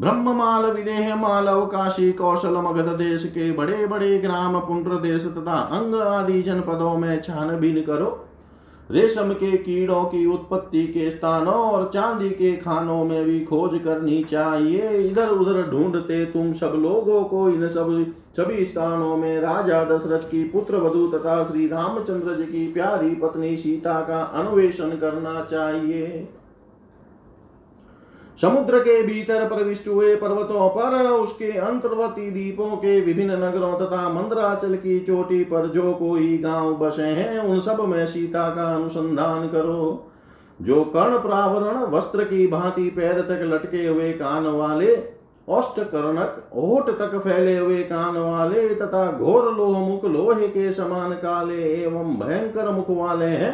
ब्रह्ममाल 0.00 0.66
विदेह 0.66 1.14
मालव 1.16 1.66
काशी 1.66 2.12
कौशल 2.12 2.56
मगध 2.56 2.88
देश 2.98 3.24
के 3.24 3.52
बड़े 3.52 3.86
बड़े 3.86 4.18
ग्राम, 4.18 4.58
पुंड्र 4.60 4.90
देश 4.90 5.24
तथा 5.24 5.52
अंग 5.52 5.94
आदि 5.94 6.42
जनपदों 6.42 6.98
में 6.98 7.20
छानबीन 7.20 7.82
करो। 7.82 8.27
रेशम 8.90 9.32
के 9.32 9.56
कीड़ों 9.56 10.04
की 10.04 10.24
उत्पत्ति 10.26 10.86
के 10.86 11.10
स्थानों 11.10 11.54
और 11.54 11.90
चांदी 11.94 12.28
के 12.30 12.56
खानों 12.56 13.04
में 13.04 13.24
भी 13.24 13.40
खोज 13.40 13.78
करनी 13.84 14.22
चाहिए। 14.24 14.90
इधर 14.98 15.28
उधर 15.28 15.62
ढूंढते 15.70 16.24
तुम 16.26 16.52
सब 16.52 16.72
लोगों 16.76 17.22
को 17.24 17.48
इन 17.50 17.68
सब 17.68 18.14
सभी 18.36 18.64
स्थानों 18.64 19.16
में 19.16 19.40
राजा 19.40 19.84
दशरथ 19.84 20.30
की 20.30 20.42
पुत्र 20.44 20.76
वधु 20.76 21.06
तथा 21.08 21.42
श्री 21.44 21.66
रामचंद्र 21.68 22.36
जी 22.36 22.44
की 22.44 22.66
प्यारी 22.72 23.14
पत्नी 23.14 23.56
सीता 23.56 24.00
का 24.00 24.20
अन्वेषण 24.20 24.96
करना 24.96 25.40
चाहिए। 25.44 26.28
समुद्र 28.38 28.78
के 28.78 29.02
भीतर 29.02 29.46
प्रविष्ट 29.48 29.88
हुए 29.88 30.14
पर्वतों 30.16 30.68
पर, 30.68 30.96
उसके 31.10 31.50
अंतर्वर्ती 31.52 32.30
द्वीपों 32.30 32.76
के 32.76 33.00
विभिन्न 33.00 33.36
नगरों 33.44 33.72
तथा 33.78 34.08
मंदराचल 34.08 34.74
की 34.74 34.98
चोटी 35.00 35.42
पर 35.44 35.66
जो 35.66 35.92
कोई 35.92 36.36
गाँव 36.38 36.74
बसे 36.76 37.02
हैं, 37.02 37.38
उन 37.38 37.60
सब 37.60 37.80
में 37.80 38.06
सीता 38.06 38.48
का 38.48 38.74
अनुसंधान 38.74 39.48
करो। 39.48 40.04
जो 40.60 40.84
कर्ण 40.84 41.18
प्रावरण 41.18 41.78
वस्त्र 41.90 42.24
की 42.24 42.46
भांति 42.46 42.88
पैर 42.90 43.20
तक 43.20 43.40
लटके 43.44 43.86
हुए 43.86 44.12
कान 44.12 44.46
वाले 44.46 44.94
औष्ट 45.48 45.80
कर्णक 45.80 46.50
ओट 46.54 46.88
तक 46.90 47.18
फैले 47.18 47.56
हुए 47.58 47.82
कान 47.82 48.16
वाले 48.16 48.68
तथा 48.74 49.10
घोर 49.12 49.52
लोह 49.54 49.78
मुख 49.78 50.04
लोहे 50.04 50.48
के 50.48 50.70
समान 50.72 51.12
काले 51.12 51.62
एवं 51.74 52.14
भयंकर 52.18 52.70
मुख 52.70 52.90
वाले 52.90 53.26
हैं 53.26 53.52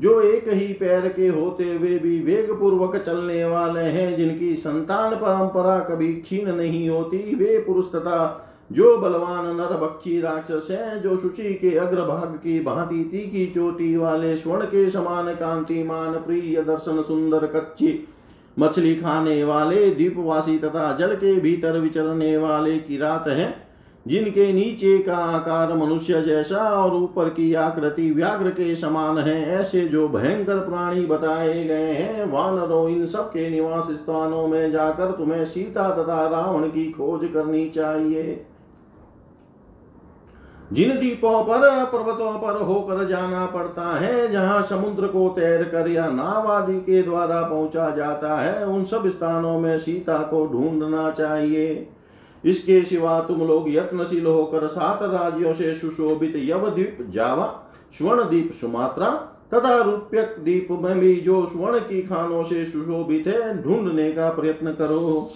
जो 0.00 0.20
एक 0.20 0.48
ही 0.48 0.66
पैर 0.66 1.08
के 1.08 1.28
होते 1.28 1.64
हुए 1.64 1.98
भी 1.98 2.20
वेग 2.20 2.52
पूर्वक 2.52 2.96
चलने 2.96 3.44
वाले 3.44 3.80
हैं, 3.80 4.16
जिनकी 4.16 4.54
संतान 4.54 5.14
परंपरा 5.14 5.78
कभी 5.78 6.12
क्षीण 6.12 6.52
नहीं 6.52 6.88
होती, 6.88 7.34
वे 7.34 7.58
पुरुष 7.58 7.86
तथा 7.86 8.46
जो 8.72 8.98
बलवान 8.98 9.56
नर 9.56 9.76
बक्षी 9.76 10.20
राक्षस 10.20 10.68
हैं, 10.70 11.02
जो 11.02 11.16
शुचि 11.16 11.54
के 11.54 11.76
अग्रभाग 11.76 12.34
की 12.36 12.60
भांति 12.60 13.04
तीखी 13.04 13.46
चोटी 13.46 13.96
वाले 13.96 14.36
स्वर्ण 14.36 14.64
के 14.64 14.90
समान 14.90 15.34
कांतिमान, 15.34 16.12
प्रिय 16.12 16.62
दर्शन 16.62 17.02
सुंदर 17.02 17.46
कच्ची 17.46 18.08
मछली 18.58 18.94
खाने 18.94 19.44
वाले, 19.44 19.90
दीपवासी 19.90 20.58
तथा 20.58 20.96
जल 20.96 21.14
के 21.14 21.40
भीतर 21.40 21.78
विचरने 21.78 22.36
वाले 22.36 22.78
किरात 22.78 23.28
हैं। 23.28 23.69
जिनके 24.06 24.52
नीचे 24.52 24.98
का 24.98 25.16
आकार 25.16 25.76
मनुष्य 25.76 26.22
जैसा 26.22 26.56
और 26.56 26.94
ऊपर 26.94 27.28
की 27.28 27.54
आकृति 27.54 28.10
व्याघ्र 28.10 28.50
के 28.50 28.74
समान 28.76 29.18
है, 29.18 29.50
ऐसे 29.50 29.80
जो 29.80 30.08
भयंकर 30.08 30.56
प्राणी 30.56 31.06
बताए 31.06 31.64
गए 31.64 31.92
हैं, 31.92 32.24
वानरों 32.32 32.88
इन 32.88 33.06
सब 33.06 33.28
के 33.28 33.50
निवास 33.50 33.84
स्थानों 33.84 34.48
में 34.48 34.70
जाकर 34.70 35.10
तुम्हें 35.10 35.44
सीता 35.44 35.90
तथा 35.90 36.26
रावण 36.28 36.68
की 36.68 36.90
खोज 36.90 37.28
करनी 37.34 37.68
चाहिए। 37.68 38.46
जिन 40.72 40.90
द्वीपों 40.96 41.44
पर, 41.44 41.84
पर्वतों 41.84 42.32
पर 42.38 42.62
होकर 42.62 43.08
जाना 43.08 43.46
पड़ता 43.46 43.98
है, 43.98 44.28
जहाँ 44.28 44.62
समुद्र 44.62 45.06
को 45.06 45.28
तैर 45.28 45.64
कर 45.64 45.88
या 45.88 46.08
नाव 46.08 46.52
आदि 46.52 46.76
के 46.80 47.02
द्वारा 47.02 47.42
पहुँचा 47.42 47.90
जाता 47.90 48.36
है, 48.36 48.66
उन 48.66 48.84
सब 48.84 49.08
स्थानों 49.08 49.58
में 49.60 49.78
सीता 49.78 50.18
को 50.18 50.46
ढूंढना 50.46 51.10
चाहिए। 51.10 51.88
इसके 52.44 52.82
सिवा 52.82 53.20
तुम 53.20 53.38
लोग 53.38 53.68
यत्नशील 53.68 54.26
होकर 54.26 54.66
सात 54.66 55.02
राज्यों 55.02 55.52
से 55.52 55.74
सुशोभित 55.74 56.32
यवद्वीप 56.36 56.98
जावा 57.10 57.46
स्वर्ण 57.98 58.28
द्वीप 58.28 58.52
सुमात्रा 58.52 59.10
तथा 59.54 59.76
रूप्यक 59.76 60.36
द्वीप 60.40 60.68
में 60.70 60.98
भी 60.98 61.14
जो 61.16 61.46
स्वर्ण 61.46 61.78
की 61.78 62.02
खानों 62.02 62.42
से 62.42 62.64
सुशोभित 62.64 63.26
है, 63.26 63.62
ढूँढने 63.62 64.12
का 64.12 64.28
प्रयत्न 64.30 64.72
करो। 64.72 65.30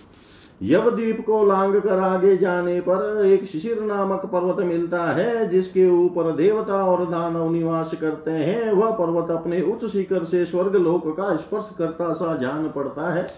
यवद्वीप 0.62 1.21
को 1.27 1.45
लांग 1.47 1.75
कर 1.75 1.99
आगे 1.99 2.37
जाने 2.37 2.81
पर 2.81 3.27
एक 3.27 3.45
शिशिर 3.45 3.81
नामक 3.81 4.27
पर्वत 4.27 4.64
मिलता 4.67 5.03
है, 5.05 5.49
जिसके 5.49 5.88
ऊपर 5.90 6.31
देवता 6.33 6.85
और 6.85 7.05
दानव 7.07 7.51
निवास 7.53 7.95
करते 8.01 8.31
हैं। 8.31 8.73
वह 8.73 8.90
पर्वत 8.90 9.31
अपने 9.31 9.61
उच्च 9.62 9.90
शिखर 9.93 10.25
से 10.25 10.45
स्वर्ग 10.45 10.77
लोक 10.77 11.17
का 11.17 11.37
स्पर्श 11.37 11.71
करता 11.79 12.12
सा 12.12 12.37
जान 12.37 12.69
पड़ता 12.69 13.12
है। 13.12 13.29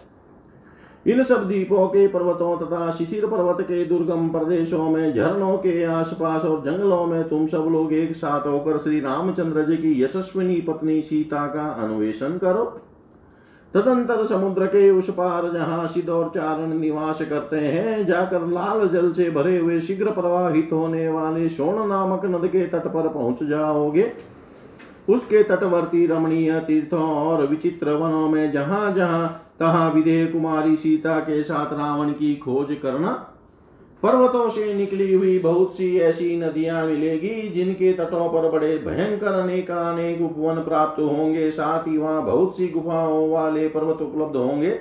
इन 1.06 1.22
सब 1.22 1.46
द्वीपों 1.46 1.86
के 1.88 2.06
पर्वतों 2.08 2.56
तथा 2.58 2.90
शिशिर 2.90 3.26
पर्वत 3.26 3.60
के 3.60 3.84
दुर्गम 3.84 4.28
प्रदेशों 4.28 4.88
में, 4.90 5.14
झरनों 5.14 5.56
के 5.58 5.84
आसपास 5.84 6.44
और 6.44 6.62
जंगलों 6.62 7.04
में 7.06 7.28
तुम 7.28 7.46
सब 7.46 7.68
लोग 7.72 7.92
एक 7.92 8.16
साथ 8.16 8.46
होकर 8.46 8.78
श्री 8.78 9.00
रामचंद्र 9.00 9.62
जी 9.62 9.76
की 9.76 10.02
यशस्विनी 10.02 10.60
पत्नी 10.60 11.00
सीता 11.02 11.46
का 11.46 11.68
अन्वेषण 11.84 12.38
करो। 12.38 12.64
तदंतर 13.74 14.24
समुद्र 14.26 14.66
के 14.66 14.90
उस 14.90 15.10
पार 15.10 15.50
जहाँ 15.52 15.86
सिद्ध 15.88 16.08
और 16.08 16.30
चारण 16.34 16.78
निवास 16.78 17.22
करते 17.22 17.56
हैं, 17.56 18.06
जाकर 18.06 18.46
लाल 18.46 18.88
जल 18.88 19.12
से 19.12 19.30
भरे 19.30 19.58
हुए 19.58 19.80
शीघ्र 19.80 20.10
प्रवाहित 20.10 20.70
होने 20.72 21.08
वाले 21.08 21.48
सोन 21.48 21.88
नामक 21.88 22.24
नद 22.24 22.46
के 22.46 22.66
तट 22.66 22.86
पर 22.86 23.08
पहुँच 23.08 23.42
जाओगे। 23.42 24.12
उसके 25.08 25.42
तटवर्ती 25.42 26.06
रमणीय 26.06 26.58
तीर्थों 26.60 27.08
और 27.10 27.46
विचित्र 27.46 27.92
वनों 27.92 28.28
में 28.28 28.50
जहाँ 28.52 28.92
जहाँ 28.92 29.28
तहा 29.60 29.88
विदेह 29.88 30.26
कुमारी 30.26 30.76
सीता 30.76 31.18
के 31.20 31.42
साथ 31.42 31.72
रावण 31.72 32.10
की 32.10 32.34
खोज 32.36 32.76
करना। 32.82 33.12
पर्वतों 34.02 34.48
से 34.48 34.72
निकली 34.74 35.12
हुई 35.14 35.38
बहुत 35.38 35.72
सी 35.74 35.98
ऐसी 35.98 36.36
नदियाँ 36.36 36.84
मिलेगी, 36.86 37.48
जिनके 37.48 37.92
तटों 37.92 38.28
पर 38.28 38.50
बड़े 38.50 38.76
भयंकर 38.78 39.32
अनेक 39.32 39.70
अनेक 39.70 40.20
उपवन 40.22 40.54
प्राप्त 40.54 41.00
होंगे। 41.00 41.50
साथ 41.50 41.86
ही 41.88 41.96
वहाँ 41.98 42.24
बहुत 42.24 42.56
सी 42.56 42.68
गुफाओं 42.68 43.30
वाले 43.30 43.68
पर्वत 43.68 44.02
उपलब्ध 44.02 44.36
होंगे 44.36 44.78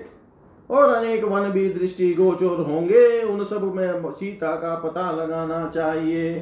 और 0.70 0.90
अनेक 0.90 1.24
वन 1.24 1.50
भी 1.50 1.70
दृष्टि 1.70 2.14
गोचर 2.14 2.64
होंगे। 2.64 3.22
उन 3.24 3.44
सब 3.44 3.74
में 3.76 4.12
सीता 4.12 4.52
का 4.56 4.76
पता 4.76 5.12
लगाना 5.12 5.66
चाहिए। 5.70 6.34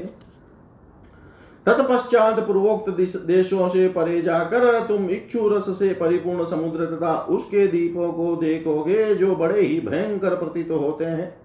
तत्पश्चात 1.67 2.39
पूर्वोक्त 2.39 2.89
देशों 3.27 3.67
से 3.67 3.87
परे 3.87 4.21
जाकर 4.21 4.79
तुम 4.87 5.09
इच्छु 5.09 5.47
रस 5.47 5.69
से 5.79 5.93
परिपूर्ण 5.93 6.45
समुद्र 6.45 6.85
तथा 6.85 7.15
उसके 7.29 7.67
दीपों 7.67 8.11
को 8.13 8.35
देखोगे, 8.35 9.15
जो 9.15 9.35
बड़े 9.35 9.61
ही 9.61 9.79
भयंकर 9.79 10.35
प्रतीत 10.35 10.71
होते 10.71 11.05
हैं। 11.05 11.35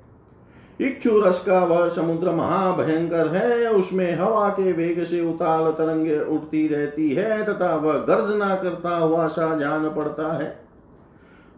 इच्छु 0.81 1.19
रस 1.21 1.43
का 1.47 1.65
वह 1.65 1.89
समुद्र 1.89 2.33
महाभयंकर 2.33 3.29
है, 3.29 3.71
उसमें 3.71 4.17
हवा 4.17 4.49
के 4.49 4.73
वेग 4.73 5.05
से 5.05 5.21
उताल 5.21 5.71
तरंगे 5.71 6.21
उठती 6.21 6.67
रहती 6.69 7.11
है, 7.11 7.45
तथा 7.45 7.75
वह 7.77 7.93
गर्जना 7.93 8.55
करता 8.55 8.97
हुआ 8.97 9.27
सा 9.29 9.59
जान 9.59 9.89
पड़ता 9.89 10.33
है। 10.39 10.68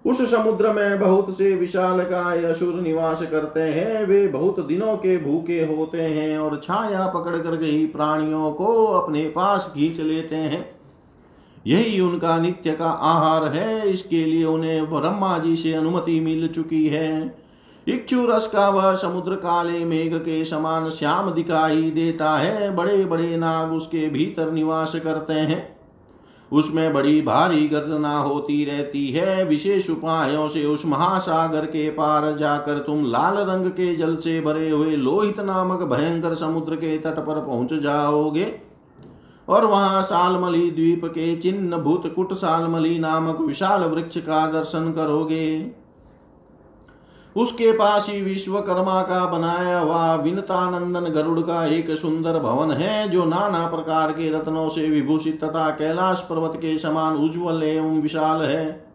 उस 0.04 0.30
समुद्र 0.30 0.72
में 0.72 1.00
बहुत 1.00 1.38
से 1.38 1.54
विशाल 1.54 2.00
काय 2.00 2.44
असुर 2.44 2.74
निवास 2.74 3.22
करते 3.22 3.60
हैं। 3.60 4.04
वे 4.04 4.28
बहुत 4.28 4.60
दिनों 4.66 4.96
के 4.96 5.16
भूखे 5.16 5.60
होते 5.64 6.02
हैं 6.02 6.38
और 6.38 6.60
छाया 6.64 7.06
पकड़ 7.06 7.36
कर 7.36 7.56
गई 7.56 7.86
प्राणियों 7.86 8.52
को 8.52 8.84
अपने 8.84 9.24
पास 9.28 9.70
खींच 9.74 10.00
लेते 10.00 10.36
हैं। 10.36 10.70
यही 11.66 12.00
उनका 12.00 12.38
नित्य 12.38 12.72
का 12.72 12.86
आहार 12.86 13.44
है। 13.44 13.90
इसके 13.90 14.24
लिए 14.24 14.44
उन्हें 14.44 14.90
ब्रह्मा 14.90 15.38
जी 15.38 15.56
से 15.56 15.72
अनुमति 15.72 16.20
मिल 16.20 16.48
चुकी 16.48 16.86
है। 16.86 17.40
इच्छु 17.88 18.26
रस 18.26 18.46
का 18.46 18.68
वह 18.68 18.94
समुद्र 18.94 19.34
काले 19.34 19.84
मेघ 19.84 20.14
के 20.14 20.44
समान 20.44 20.90
श्याम 20.90 21.30
दिखाई 21.30 21.90
देता 21.90 22.36
है। 22.38 22.76
बड़े 22.76 23.04
बड़े 23.04 23.36
नाग 23.36 23.72
उसके 23.72 24.08
भीतर 24.08 24.50
निवास 24.50 24.94
करते 24.94 25.32
हैं। 25.32 25.79
उसमें 26.52 26.92
बड़ी 26.92 27.20
भारी 27.22 27.66
गर्जना 27.68 28.16
होती 28.18 28.64
रहती 28.64 29.06
है। 29.08 29.44
विशेष 29.44 29.90
उपायों 29.90 30.48
से 30.48 30.64
उस 30.64 30.86
महासागर 30.86 31.66
के 31.66 31.88
पार 31.90 32.36
जाकर 32.36 32.78
तुम 32.78 33.04
लाल 33.04 33.36
रंग 33.48 33.66
के 33.70 33.94
जल 33.96 34.16
से 34.16 34.40
भरे 34.40 34.70
हुए 34.70 34.96
लोहित 34.96 35.40
नामक 35.40 35.82
भयंकर 35.82 36.34
समुद्र 36.34 36.76
के 36.76 36.96
तट 36.98 37.18
पर 37.18 37.40
पहुँच 37.40 37.74
जाओगे। 37.74 38.52
और 39.48 39.64
वहाँ 39.64 40.02
सालमली 40.02 40.70
द्वीप 40.70 41.04
के 41.04 41.36
चिन्ह 41.36 41.76
भूत 41.76 42.12
कुट 42.14 42.32
सालमली 42.32 42.98
नामक 42.98 43.40
विशाल 43.40 43.84
वृक्ष 43.84 44.18
का 44.18 44.46
दर्शन 44.46 44.92
करोगे। 44.92 45.79
उसके 47.36 47.72
पास 47.72 48.06
ही 48.08 48.22
विश्वकर्मा 48.22 49.02
का 49.02 49.24
बनाया 49.26 49.78
हुआ 49.78 50.14
विनतानंदन 50.14 51.12
गरुड़ 51.12 51.40
का 51.40 51.64
एक 51.66 51.90
सुंदर 51.90 52.38
भवन 52.38 52.70
है, 52.70 53.08
जो 53.08 53.24
नाना 53.24 53.66
प्रकार 53.66 54.12
के 54.12 54.30
रत्नों 54.30 54.68
से 54.68 54.88
विभूषित 54.90 55.44
तथा 55.44 55.70
कैलाश 55.70 56.20
पर्वत 56.20 56.52
के 56.56 56.78
समान 56.78 57.16
उज्जवल 57.16 57.62
एवं 57.62 58.00
विशाल 58.00 58.42
है। 58.42 58.90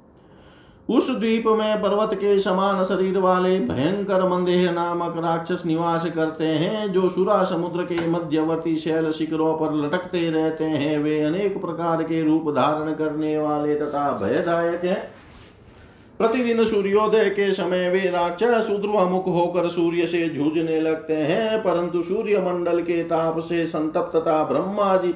उस 0.89 1.09
द्वीप 1.09 1.43
में 1.47 1.81
पर्वत 1.81 2.13
के 2.13 2.39
समान 2.39 2.83
शरीर 2.83 3.17
वाले 3.17 3.59
भयंकर 3.59 4.29
मंदेह 4.29 4.71
नामक 4.71 5.13
राक्षस 5.17 5.65
निवास 5.65 6.05
करते 6.05 6.45
हैं, 6.45 6.93
जो 6.93 7.09
सुरा 7.09 7.43
समुद्र 7.43 7.83
के 7.83 8.09
मध्यवर्ती 8.09 8.77
शैल 8.77 9.11
शिखरों 9.11 9.53
पर 9.53 9.73
लटकते 9.73 10.29
रहते 10.29 10.63
हैं। 10.63 10.97
वे 10.99 11.21
अनेक 11.21 11.61
प्रकार 11.61 12.03
के 12.03 12.23
रूप 12.23 12.49
धारण 12.49 12.93
करने 12.93 13.37
वाले 13.37 13.75
तथा 13.75 14.11
भयदायक 14.23 14.83
हैं। 14.83 15.24
प्रतिदिन 16.19 16.63
सूर्योदय 16.65 17.30
के 17.30 17.51
समय 17.51 17.89
वे 17.89 17.99
राक्षस 17.99 18.67
उद्रमुख 18.71 19.25
होकर 19.28 19.67
सूर्य 19.67 20.06
से 20.08 20.28
जूझने 20.30 20.80
लगते 20.82 21.13
हैं, 21.13 21.60
परंतु 21.60 22.04
सूर्य 22.04 22.39
मंडल 22.39 22.82
के 22.82 23.04
ताप 23.04 23.39
से 23.39 23.65
संतप्तता 23.67 24.43
ब्रह्मा 24.43 24.95
जी 24.97 25.13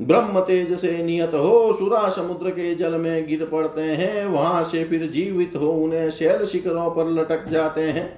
ब्रह्म 0.00 0.40
तेज 0.40 0.78
से 0.78 1.02
नियत 1.02 1.34
हो 1.34 1.72
सुरा 1.72 2.08
समुद्र 2.08 2.50
के 2.50 2.74
जल 2.74 2.94
में 2.94 3.26
गिर 3.26 3.44
पड़ते 3.44 3.80
हैं, 3.80 4.24
वहाँ 4.26 4.62
से 4.64 4.84
फिर 4.84 5.06
जीवित 5.06 5.56
हो 5.56 5.72
उन्हें 5.72 6.10
शैल 6.10 6.44
शिखरों 6.44 6.90
पर 6.90 7.10
लटक 7.10 7.48
जाते 7.48 7.80
हैं। 7.80 8.08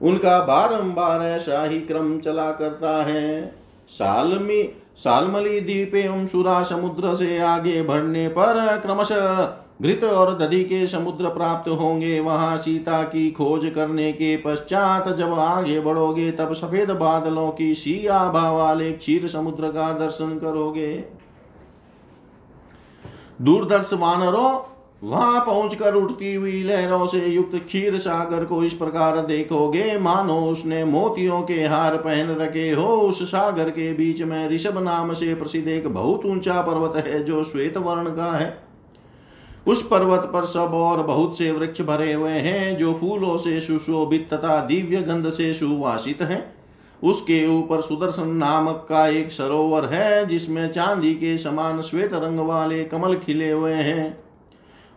उनका 0.00 0.38
बारंबार 0.40 1.22
ऐसा 1.22 1.64
ही 1.64 1.80
क्रम 1.80 2.18
चला 2.18 2.50
करता 2.50 3.02
है। 3.04 3.54
सालमी, 3.88 4.62
सालमली 4.96 5.60
द्वीप 5.60 5.94
एवं 5.94 6.26
सुरा 6.26 6.62
समुद्र 6.62 7.14
से 7.14 7.38
आगे 7.38 7.82
बढ़ने 7.82 8.28
पर 8.28 8.80
क्रमशः 8.82 9.44
घृत 9.80 10.04
और 10.04 10.36
दधि 10.38 10.62
के 10.64 10.86
समुद्र 10.86 11.28
प्राप्त 11.28 11.68
होंगे, 11.70 12.18
वहाँ 12.20 12.56
सीता 12.56 13.02
की 13.02 13.30
खोज 13.30 13.70
करने 13.74 14.12
के 14.12 14.36
पश्चात 14.36 15.08
जब 15.08 15.32
आगे 15.32 15.80
बढ़ोगे, 15.80 16.30
तब 16.30 16.52
सफ़ेद 16.52 16.90
बादलों 16.90 17.50
की 17.50 17.74
सी 17.74 18.06
आभा 18.06 18.50
वाले 18.50 18.92
क्षीर 18.92 19.28
समुद्र 19.28 19.68
का 19.68 19.92
दर्शन 19.92 20.38
करोगे। 20.38 20.92
दूरदर्श 23.42 23.92
वानरों 23.92 24.58
वहाँ 25.02 25.40
पहुंचकर 25.40 25.94
उठती 25.94 26.34
हुई 26.34 26.62
लहरों 26.62 27.06
से 27.06 27.26
युक्त 27.26 27.56
क्षीर 27.56 27.98
सागर 27.98 28.44
को 28.44 28.62
इस 28.64 28.72
प्रकार 28.72 29.20
देखोगे, 29.20 29.98
मानो 29.98 30.40
उसने 30.40 30.84
मोतियों 30.84 31.42
के 31.42 31.66
हार 31.66 31.96
पहन 31.96 32.36
रखे 32.36 32.70
हो, 32.70 32.86
उस 32.98 33.22
सागर 33.22 33.70
के 33.70 33.92
बीच 33.92 34.22
में 34.22 34.48
ऋषभ 34.48 34.78
नाम 34.78 35.12
से 35.12 35.34
प्रसिद्ध 35.34 35.68
एक 35.68 35.88
बहुत 35.88 36.26
ऊँचा 36.26 36.60
पर्वत 36.62 37.06
है, 37.06 37.22
जो 37.24 37.44
श्वेत 37.44 37.76
वर्ण 37.76 38.10
का 38.10 38.32
है। 38.32 38.69
उस 39.70 39.86
पर्वत 39.86 40.30
पर 40.32 40.44
सब 40.44 40.74
और 40.74 41.02
बहुत 41.02 41.38
से 41.38 41.50
वृक्ष 41.52 41.80
भरे 41.80 42.12
हुए 42.12 42.30
हैं 42.30 42.78
जो 42.78 42.94
फूलों 42.94 43.36
से 43.36 43.60
सुशोभित 43.60 44.34
तथा 44.34 44.60
दिव्य 44.66 44.96
गंध 44.96 45.30
से 45.30 45.54
सुवासित 45.54 46.22
हैं। 46.22 46.54
उसके 47.02 47.58
ऊपर 47.58 47.80
सुदर्शन 47.80 48.28
नामक 48.28 48.86
का 48.88 49.06
एक 49.08 49.32
सरोवर 49.32 49.84
है, 49.84 50.26
जिसमें 50.26 50.72
चांदी 50.72 51.14
के 51.14 51.38
समान 51.38 51.80
श्वेत 51.80 52.12
रंग 52.12 52.38
वाले 52.38 52.84
कमल 52.84 53.14
खिले 53.14 53.50
हुए 53.50 53.74
हैं। 53.74 54.18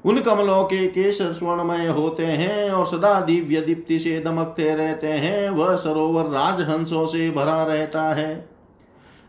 उन 0.05 0.21
कमलों 0.21 0.63
के 0.63 0.87
केसर 0.87 1.33
स्वर्णमय 1.33 1.87
होते 1.87 2.25
हैं 2.25 2.71
और 2.71 2.85
सदा 2.85 3.21
दिव्य 3.21 3.61
दीप्ति 3.61 3.99
से 3.99 4.19
दमकते 4.19 4.75
रहते 4.75 5.07
हैं। 5.07 5.49
वह 5.49 5.75
सरोवर 5.75 6.23
राजहंसों 6.23 7.05
से 7.05 7.29
भरा 7.31 7.63
रहता 7.63 8.13
है। 8.13 8.52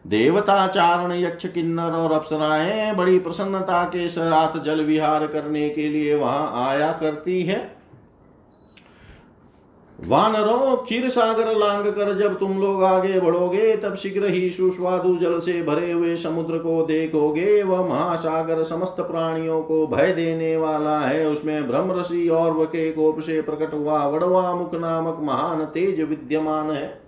देवता 0.07 0.67
चारण 0.67 1.13
यक्ष 1.13 1.47
किन्नर 1.47 1.93
और 1.93 2.13
अप्सराएँ 2.13 2.95
बड़ी 2.95 3.19
प्रसन्नता 3.19 3.85
के 3.85 4.09
साथ 4.09 4.65
जल 4.65 4.81
विहार 4.81 5.27
करने 5.27 5.69
के 5.71 5.89
लिए 5.89 6.15
वहाँ 6.15 6.69
आया 6.69 6.93
करती 6.93 7.43
है। 7.43 7.75
वानरों, 10.01 10.77
क्षीर 10.77 11.09
सागर 11.11 11.57
लांग 11.57 11.87
कर 11.87 12.15
जब 12.15 12.39
तुम 12.39 12.59
लोग 12.59 12.83
आगे 12.85 13.21
बढ़ोगे, 13.21 13.77
तब 13.77 13.95
शीघ्र 13.95 14.27
ही 14.27 14.51
सुस्वादु 14.51 15.17
जल 15.17 15.39
से 15.39 15.63
भरे 15.63 15.93
हुए 15.93 16.17
समुद्र 16.17 16.59
को 16.59 16.83
देखोगे। 16.83 17.63
वह 17.63 17.89
महासागर 17.89 18.63
समस्त 18.63 18.97
प्राणियों 19.01 19.63
को 19.63 19.87
भय 19.87 20.13
देने 20.13 20.57
वाला 20.57 21.01
है। 21.01 21.29
उसमें 21.29 21.69
ब्रह्म 21.69 22.01
ऋषि 22.01 22.29
और 22.29 22.53
वके 22.53 22.93
कोप 22.93 23.21
से 23.21 23.43
प्रकट 23.43 23.75
हुआ 23.75 24.07
वड़वा 24.07 24.55
मुख 24.55 24.75
नामक 24.75 25.19
महान 25.23 25.65
तेज 25.65 26.01
विद्यमान 26.01 26.71
है। 26.71 27.04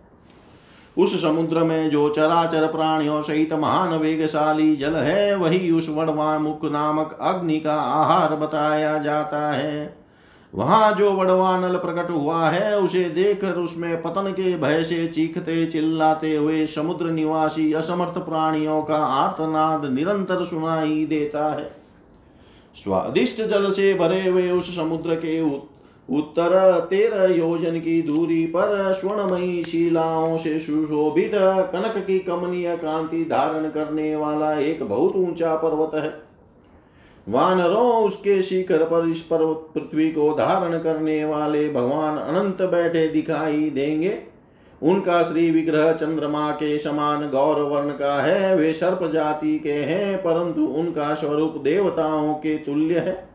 उस 0.98 1.22
समुद्र 1.22 1.64
में 1.64 1.90
जो 1.90 2.08
चराचर 2.08 2.66
प्राणियों 2.66 3.22
सहित 3.22 3.52
महान 3.52 3.94
वेगशाली 3.94 4.76
जल 4.76 4.94
है, 4.94 5.36
वही 5.36 5.70
उस 5.70 5.88
वड़वामुख 5.88 6.64
नामक 6.64 7.18
अग्नि 7.20 7.60
का 7.60 7.74
आहार 7.74 8.36
बताया 8.36 8.98
जाता 8.98 9.52
है। 9.52 10.06
वहाँ 10.54 10.92
जो 10.92 11.12
वड़वानल 11.12 11.76
प्रकट 11.76 12.10
हुआ 12.10 12.48
है, 12.48 12.78
उसे 12.78 13.04
देखकर 13.04 13.52
उसमें 13.52 14.02
पतन 14.02 14.30
के 14.30 14.56
भय 14.56 14.84
से 14.84 15.06
चीखते, 15.06 15.66
चिल्लाते 15.66 16.36
हुए 16.36 16.66
समुद्र 16.66 17.06
निवासी 17.06 17.72
असमर्थ 17.72 18.18
प्राणियों 18.18 18.82
का 18.82 18.96
आर्तनाद 18.96 19.84
निरंतर 19.84 20.44
सुनाई 20.44 21.06
देता 21.06 21.52
है। 21.52 21.70
स्वादिष्ट 22.76 23.42
जल 23.42 23.70
से 23.70 23.94
भरे 23.94 24.28
हुए 24.28 24.50
उस 24.50 24.76
समुद्र 24.76 25.14
के 25.14 25.40
उत्तर 26.08 26.86
तेरह 26.90 27.34
योजन 27.34 27.78
की 27.78 28.02
दूरी 28.02 28.46
पर 28.46 28.92
स्वर्णमयी 28.92 29.64
शिलाओं 29.64 30.36
से 30.36 30.60
सुशोभित 30.60 31.30
कनक 31.34 32.04
की 32.06 32.18
कमनीय 32.18 32.76
कांति 32.76 33.24
धारण 33.24 33.68
करने 33.68 34.16
वाला 34.16 34.58
एक 34.58 34.82
बहुत 34.82 35.16
ऊँचा 35.16 35.54
पर्वत 35.54 35.94
है। 35.94 36.14
वानरों 37.28 38.04
उसके 38.04 38.42
शिखर 38.42 38.84
पर 38.84 39.08
इस 39.08 39.20
पर्वत 39.20 39.66
पृथ्वी 39.74 40.10
को 40.10 40.32
धारण 40.32 40.78
करने 40.78 41.24
वाले 41.24 41.68
भगवान 41.68 42.16
अनंत 42.16 42.62
बैठे 42.62 43.08
दिखाई 43.08 43.70
देंगे। 43.70 44.18
उनका 44.82 45.22
श्री 45.22 45.50
विग्रह 45.50 45.92
चंद्रमा 45.92 46.50
के 46.50 46.78
समान 46.78 47.30
गौर 47.30 47.60
वर्ण 47.60 47.90
का 47.90 48.22
है, 48.22 48.56
वे 48.56 48.72
सर्प 48.72 49.10
जाति 49.12 49.58
के 49.58 49.72
हैं, 49.72 50.18
परंतु 50.18 50.64
उनका 50.64 51.14
स्वरूप 51.14 51.54
देवताओं 51.56 52.34
के 52.34 52.56
तुल्य 52.56 52.98
है। 52.98 53.25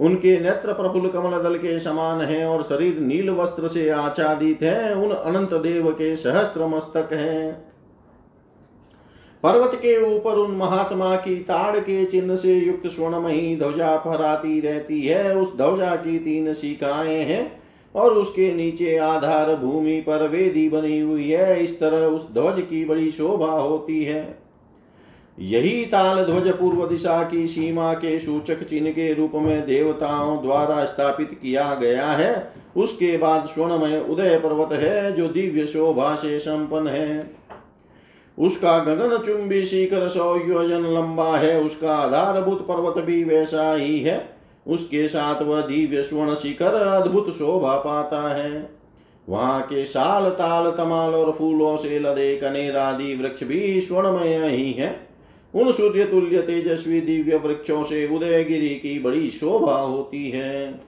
उनके 0.00 0.40
नेत्र 0.40 0.72
प्रफुल्ल 0.72 1.08
कमल 1.08 1.42
दल 1.42 1.56
के 1.58 1.78
समान 1.78 2.20
है 2.20 2.46
और 2.46 2.62
शरीर 2.62 2.98
नील 2.98 3.30
वस्त्र 3.30 3.68
से 3.68 3.88
आच्छादित 3.90 4.62
है, 4.62 4.94
उन 4.94 5.10
अनंत 5.10 5.54
देव 5.54 5.90
के 5.90 6.16
सहस्त्र 6.16 6.66
मस्तक 6.66 7.12
हैं। 7.12 7.68
पर्वत 9.42 9.74
के 9.74 10.16
ऊपर 10.16 10.34
उन 10.34 10.50
महात्मा 10.50 11.16
की 11.16 11.36
ताड़ 11.36 11.76
के 11.78 12.04
चिन्ह 12.04 12.36
से 12.36 12.58
युक्त 12.58 12.86
स्वर्णमयी 12.86 13.56
ध्वजा 13.56 13.96
फहराती 13.98 14.60
रहती 14.60 15.02
है। 15.02 15.36
उस 15.36 15.56
ध्वजा 15.56 15.96
की 15.96 16.18
तीन 16.18 16.54
शिकाएँ 16.54 17.22
हैं 17.24 17.62
और 17.94 18.14
उसके 18.14 18.52
नीचे 18.52 18.96
आधार 18.96 19.54
भूमि 19.56 20.00
पर 20.00 20.28
वेदी 20.28 20.68
बनी 20.68 21.00
हुई 21.00 21.30
है। 21.30 21.62
इस 21.64 21.80
तरह 21.80 22.06
उस 22.06 22.32
ध्वज 22.32 22.60
की 22.60 22.84
बड़ी 22.84 23.10
शोभा 23.10 23.52
होती 23.52 24.04
है। 24.04 24.47
यही 25.40 25.84
ताल 25.84 26.24
ध्वज 26.24 26.48
पूर्व 26.52 26.86
दिशा 26.86 27.24
की 27.24 27.46
सीमा 27.46 27.92
के 27.92 28.18
सूचक 28.18 28.62
चिन्ह 28.62 28.90
के 28.90 29.14
रूप 29.14 29.32
में 29.34 29.66
देवताओं 29.66 30.42
द्वारा 30.42 30.84
स्थापित 30.84 31.38
किया 31.42 31.74
गया 31.74 32.06
है। 32.06 32.52
उसके 32.76 33.16
बाद 33.16 33.46
स्वर्णमय 33.46 34.06
उदय 34.08 34.38
पर्वत 34.38 34.72
है, 34.72 35.12
जो 35.12 35.28
दिव्य 35.28 35.66
शोभा 35.66 36.14
से 36.14 36.38
संपन्न 36.38 36.88
है। 36.88 37.30
उसका 38.38 38.78
गगन 38.78 39.18
चुंबी 39.18 39.64
शिखर 39.64 40.08
सौ 40.08 40.36
योजन 40.36 40.80
लंबा 40.80 41.36
है, 41.36 41.60
उसका 41.60 41.94
आधारभूत 41.94 42.66
पर्वत 42.66 43.04
भी 43.04 43.24
वैसा 43.24 43.74
ही 43.74 44.00
है। 44.00 44.30
उसके 44.66 45.08
साथ 45.08 45.42
वह 45.42 45.60
दिव्य 45.60 46.02
स्वर्ण 46.02 46.34
शिखर 46.34 46.74
अद्भुत 46.74 47.34
शोभा 47.34 47.76
पाता 47.76 48.34
है। 48.34 48.70
वहाँ 49.28 49.62
के 49.62 49.84
साल 49.84 50.30
ताल, 50.30 50.70
तमाल 50.70 51.14
और 51.14 51.32
फूलों 51.32 51.76
से 51.76 51.98
लदे 51.98 52.36
कनेरादि 52.36 53.14
वृक्ष 53.14 53.44
भी 53.44 53.80
स्वर्णमय 53.80 54.48
ही 54.48 54.72
है। 54.72 55.07
उन 55.54 55.70
सूर्य 55.72 56.04
तुल्य 56.04 56.40
तेजस्वी 56.42 57.00
दिव्य 57.00 57.36
वृक्षों 57.36 57.82
से 57.84 58.06
उदयगिरी 58.16 58.68
की 58.68 58.98
बड़ी 58.98 59.28
शोभा 59.30 59.78
होती 59.78 60.30
है। 60.30 60.80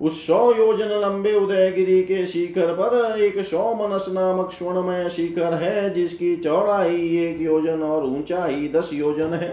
उस 0.00 0.26
सौ 0.26 0.52
योजन 0.52 0.90
लंबे 1.00 1.34
उदयगिरी 1.34 2.02
के 2.02 2.26
शिखर 2.26 2.72
पर 2.74 3.20
एक 3.20 3.44
सौ 3.44 3.74
मनस 3.74 4.06
नामक 4.08 4.52
स्वर्णमय 4.52 5.08
शिखर 5.08 5.54
है, 5.54 5.90
जिसकी 5.94 6.36
चौड़ाई 6.36 7.16
एक 7.18 7.40
योजन 7.40 7.82
और 7.82 8.06
ऊंचाई 8.06 8.68
दस 8.68 8.90
योजन 8.92 9.34
है। 9.34 9.48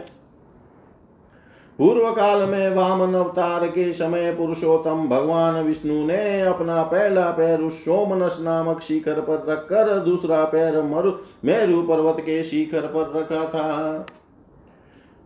पूर्व 1.79 2.09
काल 2.11 2.47
में 2.49 2.75
वामन 2.75 3.13
अवतार 3.13 3.67
के 3.67 3.91
समय 3.93 4.33
पुरुषोत्तम 4.35 5.07
भगवान 5.07 5.63
विष्णु 5.63 6.05
ने 6.05 6.41
अपना 6.41 6.81
पहला 6.83 7.25
पैर 7.31 7.61
उस 7.61 7.83
सोमनस 7.85 8.37
नामक 8.41 8.81
शिखर 8.81 9.19
पर 9.21 9.45
रखकर 9.49 9.99
दूसरा 9.99 10.43
पैर 10.45 10.81
मरु 10.83 11.11
मेरु 11.45 11.81
पर्वत 11.81 12.19
के 12.19 12.43
शिखर 12.43 12.87
पर 12.87 13.19
रखा 13.19 13.45
था। 13.45 14.05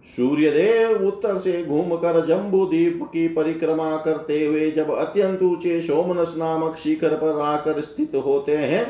सूर्यदेव 0.06 1.08
उत्तर 1.08 1.38
से 1.38 1.64
घूमकर 1.64 2.26
जम्बू 2.26 2.66
द्वीप 2.66 3.00
की 3.04 3.28
परिक्रमा 3.28 3.98
करते 3.98 4.46
हुए 4.46 4.72
जब 4.72 4.96
अत्यंत 4.96 5.42
ऊँचे 5.44 5.82
सोमनस 5.82 6.34
नामक 6.38 6.76
शिखर 6.78 7.10
पर 7.10 7.40
आकर 7.40 7.82
स्थित 7.82 8.16
होते 8.16 8.58
हैं, 8.58 8.86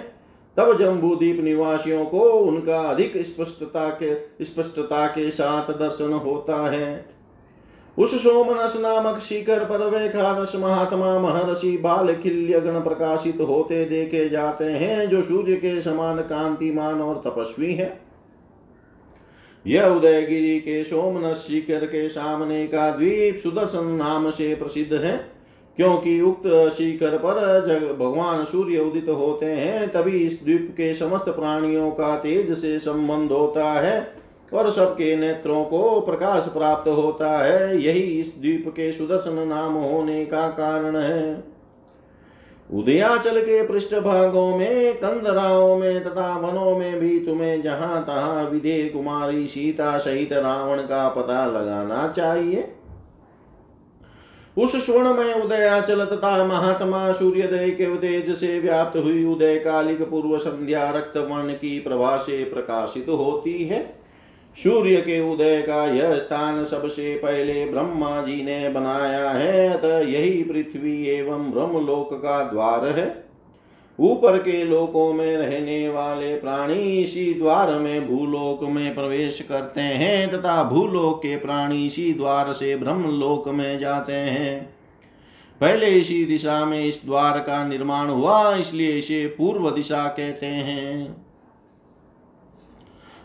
तब 0.58 0.78
जम्बू 0.78 1.16
द्वीप 1.16 1.40
निवासियों 1.44 2.06
को 2.06 2.20
उनका 2.20 2.80
अधिक 2.80 3.18
स्पष्टता 3.18 3.90
के 4.04 4.46
स्पष्टता 4.46 5.08
के 5.08 5.32
साथ 5.32 5.72
दर्शन 5.74 6.14
होता 6.14 6.70
है। 6.72 7.06
उस 7.98 8.24
सोमनस 8.24 8.78
नामक 8.78 9.20
शिखर 9.20 9.64
पर 9.66 9.90
वे 9.90 10.10
खानस 10.10 10.52
महात्मा 10.56 11.20
महर्षि 11.20 11.78
बाल 11.78 12.16
खिल्य 12.16 12.60
गण 12.60 12.80
प्रकाशित 12.80 13.42
होते 13.42 13.86
देखे 13.86 14.30
जाते 14.30 14.66
हैं, 14.66 15.10
जो 15.10 15.22
सूर्य 15.22 15.56
के 15.56 15.82
समान 15.82 16.18
कांतिमान 16.18 17.02
और 17.02 17.22
तपस्वी 17.26 17.74
है। 17.74 18.11
यह 19.68 19.86
उदयगिरी 19.86 20.60
के 20.60 20.84
सोमनस 20.84 21.38
शिखर 21.38 21.86
के 21.86 22.10
सामने 22.10 22.68
का 22.68 22.90
द्वीप 22.92 23.40
सुदर्शन 23.44 23.86
नाम 23.86 24.30
से 24.30 24.56
प्रसिद्ध 24.56 24.94
है। 24.94 25.42
क्योंकि 25.78 26.22
उक्त 26.22 26.48
शिखर 26.78 27.18
पर 27.18 27.66
जग 27.68 27.96
भगवान 28.00 28.46
सूर्य 28.46 28.80
उदित 28.80 29.10
होते 29.10 29.46
हैं, 29.46 29.90
तभी 29.90 30.18
इस 30.18 30.44
द्वीप 30.44 30.70
के 30.72 30.94
समस्त 30.94 31.30
प्राणियों 31.30 31.92
का 31.92 32.16
तेज 32.18 32.58
से 32.58 32.80
संबंध 32.80 33.32
होता 33.32 33.72
है 33.72 34.14
और 34.54 34.70
सबके 34.72 35.16
नेत्रों 35.16 35.64
को 35.66 36.02
प्रकाश 36.02 36.44
प्राप्त 36.44 36.90
होता 36.90 37.38
है। 37.38 37.82
यही 37.82 38.00
इस 38.00 38.34
द्वीप 38.38 38.66
के 38.68 38.92
सुदर्शन 38.92 39.48
नाम 39.48 39.74
होने 39.74 40.26
का 40.26 40.48
कारण 40.48 40.96
है। 40.96 41.51
उदयाचल 42.72 43.40
के 43.42 43.66
पृष्ठ 43.68 43.96
भागों 43.96 44.58
में 44.58 44.94
कंदराओं 44.96 45.78
में 45.78 46.04
तथा 46.04 46.38
वनों 46.38 46.78
में 46.78 47.00
भी 47.00 47.20
तुम्हें 47.20 47.62
जहाँ 47.62 48.04
तहां 48.04 48.46
विदे 48.46 48.84
कुमारी 48.90 49.48
सीता 49.48 49.98
सहित 49.98 50.34
रावण 50.34 50.82
का 50.82 51.08
पता 51.10 51.46
लगाना 51.46 52.08
चाहिए। 52.08 52.68
उस 54.58 54.76
स्वर्ण 54.86 55.14
में 55.14 55.34
उदयाचल 55.34 56.06
तथा 56.06 56.44
महात्मा 56.46 57.12
सूर्योदय 57.12 57.70
के 57.70 57.96
तेज 57.98 58.36
से 58.36 58.60
व्याप्त 58.60 58.98
हुई 58.98 59.24
उदय 59.26 59.58
कालिक 59.60 60.02
पूर्व 60.10 60.38
संध्या 60.38 60.90
रक्त 60.92 61.18
वर्ण 61.18 61.54
की 61.54 61.80
प्रभा 61.80 62.18
से 62.18 62.44
प्रकाशित 62.44 63.10
होती 63.10 63.64
है। 63.66 64.01
सूर्य 64.58 64.96
के 64.96 65.34
उदय 65.34 65.62
का 65.62 65.86
यह 65.86 66.18
स्थान 66.18 66.66
सबसे 66.66 67.16
पहले 67.16 67.66
ब्रह्मा 67.66 68.22
जी 68.22 68.44
ने 68.44 68.70
बनाया 68.70 69.30
है, 69.30 69.70
अतः 69.70 70.00
यही 70.00 70.44
पृथ्वी 70.44 71.08
एवं 71.08 71.52
ब्रह्मलोक 71.52 72.14
का 72.14 72.52
द्वार 72.52 72.86
है। 72.86 73.26
ऊपर 74.00 74.38
के 74.38 74.64
लोकों 74.64 75.14
में 75.14 75.38
रहने 75.38 75.90
वाले 75.90 76.36
प्राणी 76.36 77.04
इसी 77.04 77.34
द्वार 77.34 77.80
में 77.80 78.08
भूलोक 78.08 78.64
में 78.64 78.96
प्रवेश 78.96 79.42
करते 79.50 79.82
हैं, 79.82 80.32
तथा 80.32 80.64
भूलोक 80.64 81.18
के 81.18 81.36
प्राणी 81.36 81.86
इसी 81.86 82.14
द्वार 82.14 82.54
से 82.54 82.76
ब्रह्मलोक 82.76 83.48
में 83.48 83.80
जाते 83.80 84.14
हैं। 84.14 84.74
पहले 85.62 85.86
इसी 85.86 86.26
दिशा 86.26 86.66
में 86.66 86.86
इस 86.86 87.02
द्वार 87.06 87.40
का 87.40 87.68
निर्माण 87.68 88.08
हुआ, 88.08 88.56
इसलिए 88.56 88.92
इसे 88.92 89.26
पूर्व 89.38 89.72
दिशा 89.72 90.08
कहते 90.08 90.46
हैं। 90.46 91.31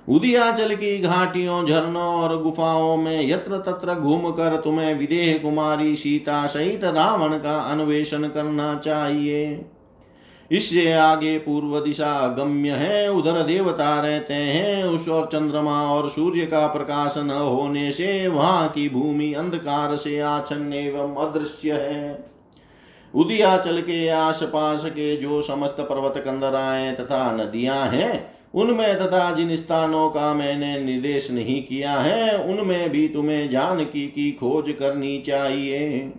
उदियाचल 0.09 0.75
की 0.75 0.99
घाटियों, 0.99 1.66
झरनों 1.66 2.14
और 2.14 2.42
गुफाओं 2.42 2.97
में 2.97 3.29
यत्र 3.29 3.59
तत्र 3.59 3.95
घूम 3.95 4.31
कर 4.31 4.57
तुम्हें 4.57 4.95
विदेह 4.95 5.38
कुमारी 5.38 5.97
सीता 5.97 6.47
सहित 6.47 6.85
रावण 6.85 7.38
का 7.38 7.59
अन्वेषण 7.59 8.29
करना 8.29 8.75
चाहिए। 8.75 9.66
इससे 10.51 10.92
आगे 10.92 11.38
पूर्व 11.38 11.81
दिशा 11.81 12.29
गम्य 12.29 12.71
है, 12.71 13.11
उधर 13.12 13.42
देवता 13.42 14.01
रहते 14.01 14.35
हैं, 14.35 14.85
उस 14.85 15.09
और 15.09 15.27
चंद्रमा 15.27 15.83
और 15.83 16.09
सूर्य 16.09 16.47
का 16.47 16.66
प्रकाश 16.66 17.14
न 17.19 17.31
होने 17.31 17.92
से 17.92 18.29
वहाँ 18.29 18.69
की 18.69 18.88
भूमि 18.88 19.33
अंधकार 19.33 19.97
से 19.97 20.21
आच्छन्न 20.21 20.73
एवं 20.73 21.14
अदृश्य 21.27 21.73
है। 21.73 22.25
उदियाचल 23.14 23.81
के 23.81 24.09
आसपास 24.09 24.85
के 24.85 25.16
जो 25.16 25.42
समस्त 25.42 25.77
पर्वत 25.81 26.14
कंदराएँ 26.16 26.95
तथा 26.95 27.33
नदियाँ 27.33 27.87
हैं 27.87 28.36
उनमें 28.57 28.99
तथा 28.99 29.31
जिन 29.35 29.57
स्थानों 29.57 30.09
का 30.11 30.33
मैंने 30.35 30.79
निर्देश 30.81 31.31
नहीं 31.31 31.62
किया 31.62 31.92
है, 31.92 32.38
उनमें 32.38 32.90
भी 32.90 33.09
तुम्हें 33.09 33.51
जानकी 33.51 34.07
की 34.07 34.31
खोज 34.33 34.75
करनी 34.79 35.19
चाहिए। 35.19 36.12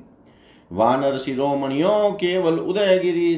वानर 0.71 1.17
शिरोमणियों 1.17 2.12
केवल 2.12 2.60
उदयगिरी 2.60 3.36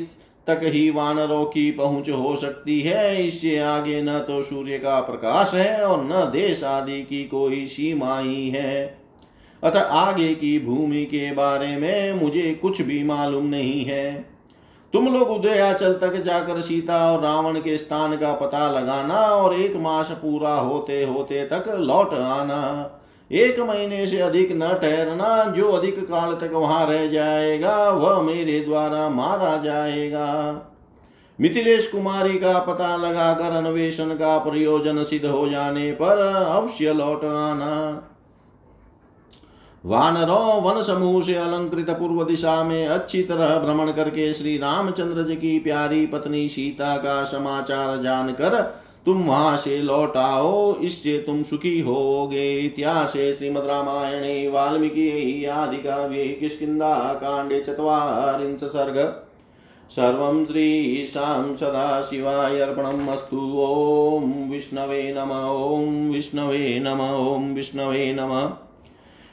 तक 0.48 0.62
ही 0.64 0.90
वानरों 0.90 1.46
की 1.46 1.72
पहुँच 1.72 2.10
हो 2.10 2.36
सकती 2.36 2.80
है, 2.82 3.28
इससे 3.28 3.58
आगे 3.60 4.02
न 4.02 4.20
तो 4.20 4.42
सूर्य 4.44 4.78
का 4.78 5.00
प्रकाश 5.00 5.54
है 5.54 5.84
और 5.84 6.04
न 6.04 6.30
देश 6.32 6.64
आदि 6.64 7.02
की 7.02 7.24
कोई 7.24 7.66
सीमा 7.68 8.20
ही 8.20 8.50
है। 8.50 9.00
अतः 9.64 9.80
आगे 9.80 10.34
की 10.36 10.60
भूमि 10.60 11.04
के 11.06 11.32
बारे 11.32 11.76
में 11.78 12.14
मुझे 12.14 12.54
कुछ 12.62 12.82
भी 12.82 13.04
मालूम 13.04 13.46
नहीं 13.46 13.86
है। 13.86 14.39
तुम 14.94 15.08
लोग 15.08 15.30
उदयाचल 15.30 15.94
तक 15.94 16.16
जाकर 16.16 16.62
सीता 16.62 17.12
और 17.12 17.22
रावण 17.22 17.60
के 17.60 17.78
स्थान 17.78 18.16
का 18.18 18.34
पता 18.34 18.70
लगाना 18.72 19.16
और 19.16 19.56
एक 19.56 19.76
मास 19.76 20.10
पूरा 20.12 20.54
होते 20.54 21.04
होते 21.04 21.44
तक 21.46 21.74
लौट 21.80 22.14
आना। 22.14 22.96
एक 23.32 23.60
महीने 23.60 24.06
से 24.06 24.20
अधिक 24.20 24.52
न 24.52 24.74
ठहरना, 24.74 25.44
जो 25.46 25.72
अधिक 25.72 26.00
काल 26.00 26.34
तक 26.34 26.54
वहाँ 26.54 26.88
रह 26.88 27.08
जाएगा, 27.08 27.90
वह 27.90 28.22
मेरे 28.22 28.60
द्वारा 28.60 29.10
मारा 29.10 29.58
जाएगा। 29.58 30.28
मिथिलेश 31.40 31.88
कुमारी 31.88 32.38
का 32.38 32.60
पता 32.60 32.96
लगाकर 32.96 33.52
अन्वेषण 33.52 34.16
का 34.16 34.38
प्रयोजन 34.38 35.04
सिद्ध 35.04 35.26
हो 35.26 35.50
जाने 35.50 35.92
पर 35.92 36.18
अवश्य 36.36 36.94
लौट 36.94 37.26
आना। 37.26 38.09
वानरों 39.84 40.62
वन 40.62 40.82
समूह 40.82 41.22
से 41.24 41.36
अलंकृत 41.36 41.90
पूर्व 41.90 42.24
दिशा 42.24 42.64
में 42.64 42.88
अच्छी 42.88 43.22
तरह 43.24 43.58
भ्रमण 43.60 43.92
करके 43.92 44.34
श्री 44.34 44.58
रामचंद्र 44.58 45.24
जी 45.24 45.36
की 45.36 45.58
प्यारी 45.60 46.06
पत्नी 46.06 46.48
सीता 46.50 46.96
का 46.98 47.24
समाचार 47.24 48.02
जानकर 48.04 48.60
तुम 49.06 49.22
वहाँ 49.24 49.56
से 49.58 49.78
लौट 49.78 50.18
आओ, 50.18 50.76
इससे 50.76 51.18
तुम 51.18 51.44
सुखी 51.44 51.80
होगे। 51.80 52.60
इतिहास 52.60 53.12
श्रीमद 53.12 53.66
रामायणे, 53.66 54.48
वाल्मीकि 54.48 55.46
आदि 55.46 55.78
काव्ये 55.78 56.28
किष्किन्धा 56.34 56.94
कांडे 57.14 57.60
चत्वारिंश 57.60 58.64
सर्ग 58.66 58.98
सर्वं 59.92 60.46
श्रीशां 60.46 61.56
सदाशिवाय 61.56 62.60
अर्पणम् 62.60 63.10
अस्तु। 63.10 63.38
ॐ 63.60 64.50
विष्णवे 64.52 65.04
नम 65.18 65.32
ॐ 65.32 66.12
विष्णवे 66.14 66.80
नम 66.80 67.02
ॐ 67.02 67.54
विष्णवे 67.56 68.14
नमः। 68.14 68.69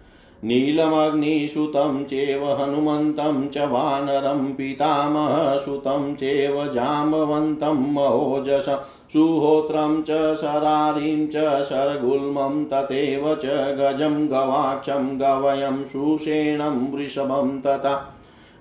नीलमग्निसुतं 0.47 2.03
चेव 2.05 2.45
हनुमन्तं 2.51 3.47
च 3.47 3.57
वानरं 3.57 4.53
पितामहसुतं 4.53 6.13
चेव 6.15 6.65
जाम्बवन्तं 6.67 7.81
महोजस 7.93 8.69
सुहोत्रं 9.13 10.01
च 10.01 10.35
शरारीं 10.35 11.27
च 11.27 11.63
शरगुल्मं 11.69 12.63
तथैव 12.65 13.33
च 13.35 13.55
गजं 13.79 14.25
गवाक्षं 14.31 15.15
गवयं 15.19 15.83
सुषेणं 15.85 16.91
वृषभं 16.91 17.59
तथा 17.59 17.95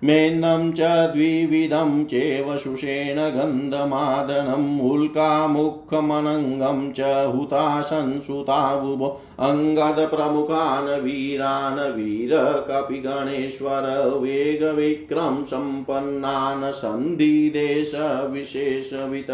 मेन्दं 0.05 0.73
च 0.73 0.81
द्विविधं 1.13 2.05
चेव 2.05 2.57
सुषेण 2.57 3.19
गन्धमादनम् 3.37 4.91
उल्कामुखमनङ्गं 4.91 6.93
च 6.93 7.01
हुताशन् 7.35 8.21
सुतावुभो 8.21 9.09
अङ्गदप्रमुखान् 9.49 11.05
वीरान् 11.05 11.97
वीरकपिगणेश्वर 11.97 13.87
वेगविक्रम 14.23 15.45
सम्पन्नान् 15.45 16.73
सन्धिदेशविशेषवित 16.73 19.31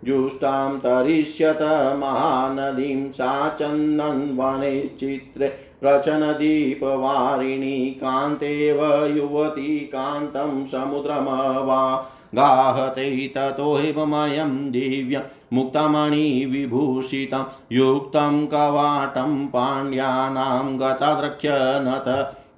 जुष्टां 0.06 0.78
तरिष्यत 0.80 1.62
महानदीं 2.00 3.10
सा 3.12 3.32
चन्दन्वने 3.60 4.76
प्रचनदीपवारिणी 5.82 7.78
कान्तेव 8.02 8.80
युवती 9.16 9.78
कान्तं 9.94 10.66
समुद्रमवा 10.66 11.82
गाहते 12.36 13.10
ततोहिममयं 13.36 14.54
दिव्यं 14.72 15.22
मुक्तमणिविभूषितं 15.54 17.44
युक्तं 17.72 18.46
कवाटं 18.46 19.46
पाण्ड्यानां 19.48 20.66
गतद्रक्ष्यनत 20.80 22.10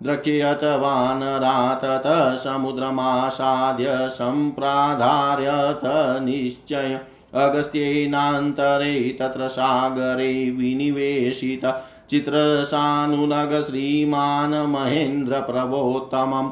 द्रक्ष्यत 0.03 0.63
वानरा 0.81 1.57
ततः 1.83 2.35
समुद्रमासाद्य 2.35 3.97
सम्प्राधार्यत 4.09 5.81
निश्चय 6.23 6.99
अगस्त्येनान्तरे 7.45 8.93
तत्र 9.19 9.47
सागरे 9.57 10.31
विनिवेशिता 10.59 11.71
चित्रसानुनगश्रीमान् 12.11 14.55
महेन्द्रप्रभोत्तमम् 14.73 16.51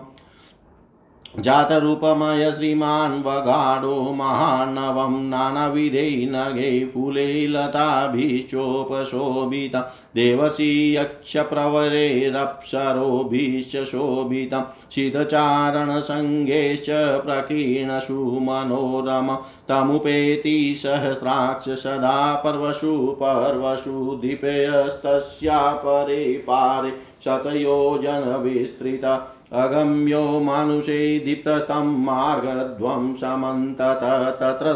जातरूपमय 1.39 2.51
श्रीमान् 2.51 3.23
वगाढो 3.23 4.13
महानवं 4.13 5.23
नानाविधे 5.23 6.29
नगे 6.31 6.85
फूले 6.85 7.47
लताभिश्चोपशोभितं 7.47 9.81
देवसी 10.15 10.95
यक्षप्रवरेरप्सरोभिश्च 10.95 13.85
शोभितं, 13.85 14.61
सिद्धचारणसङ्गेश्च 14.91 16.85
प्रकीर्णसु 17.25 18.39
मनोरम 18.41 19.37
तमुपेति 19.69 20.73
सहस्राक्ष 20.77 21.69
सदा 21.69 22.35
पर्वसु 22.35 23.17
पर्वसु 23.21 24.19
दीपेयस्तस्या 24.21 25.71
परे 25.71 26.33
पारे, 26.33 26.93
शतयोजनविस्तृता 27.25 29.31
अगम्यो 29.53 30.39
मानुषे 30.39 31.19
दीप्तस्तं 31.19 32.05
मार्गध्वं 32.05 33.13
समन्तत 33.13 33.99
तत्र 34.39 34.73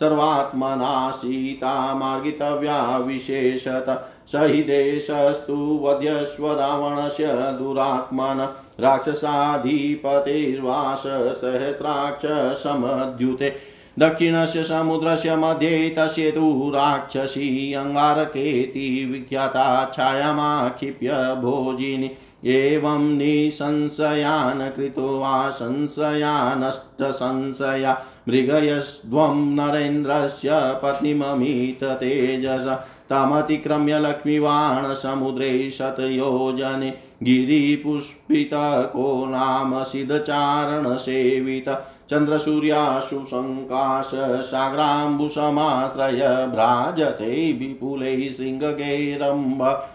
सर्वात्मना 0.00 1.10
सीता 1.10 1.94
मार्गितव्या 1.94 2.98
विशेषत। 2.98 4.06
स 4.28 4.34
हि 4.34 4.62
देशस्तु 4.62 5.80
वध्यस्व 5.82 6.52
रावणस्य 6.52 7.32
दुरात्मन 7.32 8.48
राक्षसाधिपतेर्वास 8.80 11.02
सहस्राक्षसमद्युते 11.40 13.79
दक्षिणस्य 13.98 14.64
समुद्रस्य 14.64 15.36
मध्ये 15.36 15.94
तस्य 15.98 16.30
तु 16.30 16.72
राक्षसी 16.74 17.72
अङ्गारकेति 17.72 19.08
विख्याता 19.12 19.90
छायामाक्षिप्य 19.94 21.14
भोजिनी। 21.14 22.10
एवं 22.50 22.98
निसंशयान् 22.98 24.76
कृत्वा 24.76 25.50
संशयानष्टसंशया। 25.50 28.02
मृगयस्त्वं 28.28 29.36
नरेन्द्रस्य 29.36 30.50
पत्नीममित 30.52 31.84
तेजस। 31.84 32.78
तमतिक्रम्य 33.10 33.98
लक्ष्मीवाणसमुद्रे 33.98 35.70
शतयोजने 35.70 36.94
गिरिपुष्पितको 37.22 39.26
नाम 39.26 39.82
सिद्धचारणसेवित। 39.82 41.78
चन्द्रसूर्याशु 42.10 43.24
सङ्काश 43.24 44.10
साग्राम्बुसमाश्रय 44.46 46.46
भ्राजते 46.46 47.52
विपुलै 47.52 48.30
शृङ्गगैरम्ब। 48.36 49.86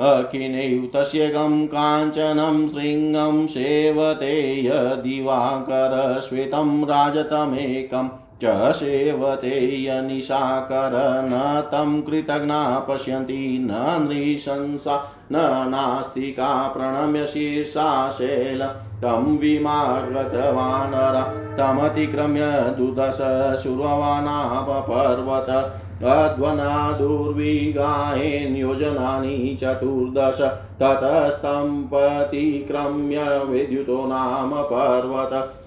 अखिनैव 0.00 0.90
तस्य 0.94 1.28
गं 1.28 1.66
काञ्चनं 1.66 2.68
शृङ्गं 2.68 3.46
सेवते 3.46 4.66
यदिवाकर 4.66 6.20
श्वेतं 6.28 6.84
राजतमेकम्। 6.84 8.08
च 8.42 8.72
सेवते 8.72 9.84
यनिशाकर 9.84 11.22
न 11.24 11.62
तं 11.66 12.02
कृतज्ञा 12.02 12.78
पश्यन्ति 12.78 13.68
न 13.70 14.06
नृशंसा, 14.08 15.12
न 15.32 15.64
नास्तिका 15.68 16.68
प्रणम्य 16.68 17.26
शीर्षा 17.26 18.10
शैल 18.10 18.74
तं 19.02 19.38
विमार्गतवानरा 19.38 21.40
तमतिक्रम्य 21.58 22.74
दुदश 22.78 23.18
शुर्ववानापपर्वत 23.62 25.80
अध्वना 26.04 26.92
दुर्विगायेन्योजनानि 26.92 29.58
चतुर्दश, 29.60 30.40
ततस्तम्पतिक्रम्य 30.82 33.44
विद्युतो 33.44 34.06
नाम 34.06 34.62
पर्वत। 34.62 35.60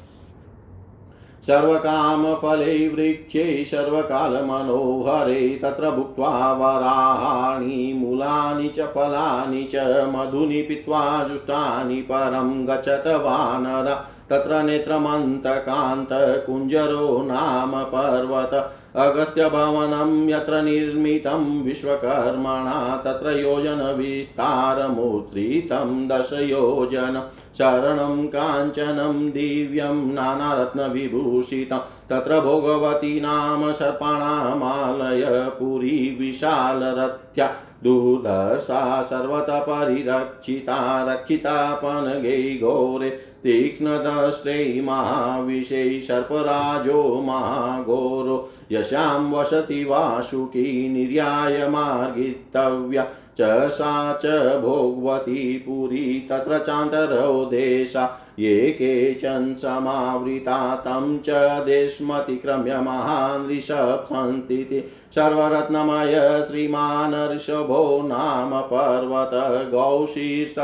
सर्वकामफले 1.43 2.87
वृक्षे 2.87 3.65
सर्वकालमनोहरे 3.65 5.59
तत्र 5.63 5.91
भुक्त्वा 5.91 6.53
वराहाणि, 6.53 7.93
मूलानि 7.97 8.69
च 8.69 8.79
फलानि 8.79 9.63
च 9.63 9.75
मधुनि 10.15 10.61
पीत्वा 10.61 11.23
जुष्टानि 11.23 12.01
परं 12.01 12.67
गच्छत 12.67 13.03
वानर। 13.07 14.16
तत्र 14.31 14.63
नेत्रमन्तकान्तकुञ्जरो 14.63 17.23
नाम 17.23 17.83
पर्वत 17.83 18.73
अगस्त्यभवनं 18.95 20.29
यत्र 20.29 20.61
निर्मितं 20.61 21.63
विश्वकर्मणा 21.63 23.01
तत्र 23.05 23.39
योजनविस्तारमुत्रितं 23.39 26.07
दशयोजन 26.07 27.21
शरणं 27.57 28.27
काञ्चनं 28.27 29.29
दिव्यं 29.29 30.13
नानारत्नविभूषितं 30.13 31.79
तत्र 32.11 32.39
भोगवती 32.39 33.19
नाम 33.19 33.71
सर्पाणामालय 33.71 35.49
पुरी 35.59 36.17
विशालरथ्या 36.19 37.49
दुर्दशा 37.83 39.01
सर्वतः 39.01 39.59
परिरक्षिता 39.59 41.05
रक्षितापनगे 41.09 42.59
घोरे 42.59 43.09
तीक्ष्णदष्टे 43.43 44.81
महाविषे 44.81 45.99
सर्पराजो 46.01 47.21
महाघोरो, 47.21 48.49
यशां 48.71 49.31
वसति 49.31 49.83
वासुकी 49.83 50.89
निर्याय 50.89 51.67
मार्गितव्या 51.67 53.03
च 53.39 53.69
सा 53.69 54.19
च 54.25 54.25
भोगवती 54.61 55.57
पुरी, 55.57 56.27
तत्र 56.29 56.57
चान्तरो 56.57 57.45
देशा। 57.45 58.21
ये 58.39 58.71
केचन 58.71 59.53
समावृता 59.57 60.75
तं 60.75 61.17
च 61.25 61.29
देशमतिक्रम्य 61.65 62.79
महान् 62.81 63.49
ऋषभसन्ति 63.49 64.83
सर्वरत्नमय 65.15 66.43
श्रीमान् 66.47 67.33
ऋषभो 67.33 68.01
नाम 68.07 68.59
पर्वत 68.63 69.31
गौशीर्ष 69.71 70.55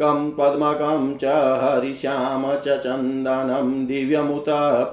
कं 0.00 0.30
पद्मकं 0.30 1.16
च 1.16 1.24
हरिश्याम 1.62 2.56
च 2.56 2.78
चन्दनं 2.78 3.86
दिव्यमुत 3.86 4.44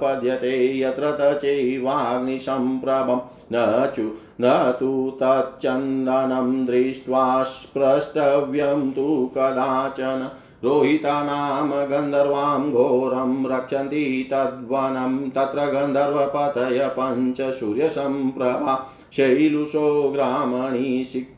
पद्यते 0.02 0.80
यत्र 0.80 1.10
तचैवाग्निसम्प्रभं 1.20 3.20
न 3.52 3.92
चु 3.96 4.10
न 4.40 4.72
तु 4.80 5.18
तच्चन्दनं 5.22 6.64
दृष्ट्वा 6.66 7.42
स्प्रष्टव्यं 7.42 8.90
तु 8.92 9.30
कदाचन 9.36 10.30
रोहितानां 10.64 11.90
गन्धर्वां 11.90 12.70
घोरं 12.70 13.46
रक्षन्ति 13.46 14.28
तद्वनं, 14.32 15.30
तत्र 15.30 15.60
गन्धर्वपतय 15.60 16.94
पञ्चसूर्यसम्प्रभा। 16.98 18.90
शैलुषो 19.12 20.10
ग्रामणि 20.14 21.04
शिक्ष 21.04 21.34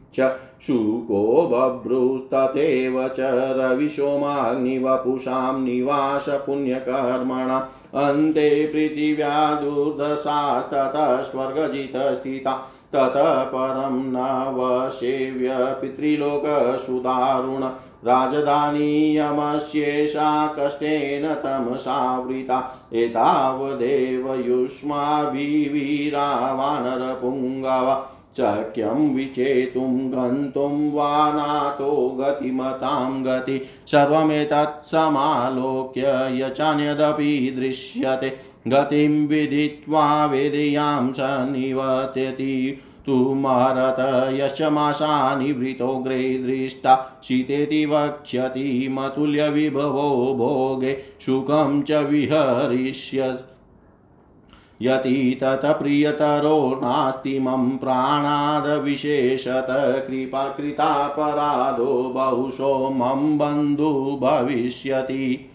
शुको 0.66 1.46
बभ्रुस्तथैव 1.46 3.08
च 3.08 3.16
रविसोमाग्निवपुषां 3.58 5.58
निवास 5.58 6.28
पुण्यकर्मणा 6.28 7.68
अन्ते 7.94 8.66
पृथिव्या 8.66 9.54
दुर्दशास्ततः 9.54 11.22
स्वर्गजितस्थिता 11.22 12.72
ततः 12.94 13.44
परं 13.44 14.12
नवसेव्य 14.12 15.76
पितृलोकसुदारुण 15.80 17.62
राजधानीयमस्येषा 18.06 20.54
कष्टेन 20.58 21.34
तमसावृता। 21.34 22.88
एतावदेव 22.92 24.34
युष्माभिवीरा 24.34 26.52
वानरपुङ्गवा 26.52 28.12
शक्यं 28.36 29.14
विचेतुं 29.14 30.12
गन्तुं 30.12 30.92
वा 30.92 31.32
नातो 31.32 32.16
गतिमतां 32.20 33.24
गति। 33.24 33.66
सर्वमेतत् 33.86 34.86
समालोक्य 34.86 36.28
यचान्यदपि 36.32 37.54
दृश्यते। 37.58 38.36
गतिं 38.68 39.26
विदित्वा 39.26 40.26
वेदयां 40.26 41.12
स 41.12 41.16
निवर्त्यति। 41.20 42.82
तु 43.06 43.34
महरत 43.34 44.30
यशमाशानिवृतोऽग्रे 44.34 46.38
दृष्टा, 46.38 47.20
शीतेति 47.24 47.86
वक्ष्यति 47.86 48.88
मतुल्यविभवो 48.90 50.34
भोगे 50.34 50.98
सुखं 51.20 51.82
च 51.82 51.92
विहरिष्य। 51.92 53.38
यति 54.82 55.38
तत्प्रियतरो 55.40 56.80
नास्ति 56.82 57.38
मम 57.38 57.70
प्राणादविशेषत 57.70 59.66
कृपा 60.08 60.48
कृतापराधो 60.48 62.12
बहुशो 62.14 62.90
मम 62.90 63.38
बन्धु 63.38 64.18
भविष्यति। 64.22 65.50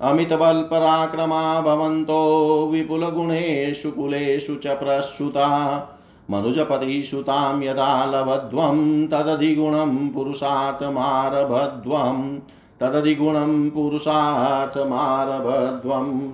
अमितबलपराक्रमा 0.00 1.60
भवन्तो 1.60 2.68
विपुलगुणेषु 2.72 3.90
कुलेषु 3.90 4.54
च 4.54 4.66
प्रसुता। 4.66 5.90
मनुजपतिसुतां 6.30 7.62
यदा 7.62 8.04
लभध्वं, 8.04 9.06
तदधिगुणं 9.06 10.08
पुरुषार्थमारभध्वं 10.08 12.38
तदधिगुणं 12.80 13.70
पुरुषार्थमारभध्वम् 13.70 16.30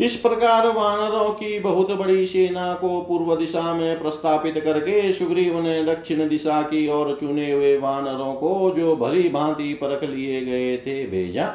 इस 0.00 0.16
प्रकार 0.16 0.66
वानरों 0.66 1.30
की 1.30 1.58
बहुत 1.58 1.92
बड़ी 1.92 2.26
सेना 2.26 2.74
को 2.74 3.00
पूर्व 3.00 3.36
दिशा 3.36 3.74
में 3.74 4.02
प्रस्तापित 4.02 4.60
करके 4.64 5.12
सुग्रीव 5.12 5.62
ने 5.62 5.84
दक्षिण 5.84 6.28
दिशा 6.28 6.62
की 6.62 6.88
ओर 6.88 7.16
चुने 7.20 7.52
हुए 7.52 7.78
वानरों 7.78 8.34
को 8.34 8.74
जो 8.76 8.96
भली 8.96 9.28
भांति 9.28 9.74
परख 9.74 10.04
लिए 10.04 10.40
गए 10.40 10.76
थे, 10.76 11.06
भेजा। 11.06 11.54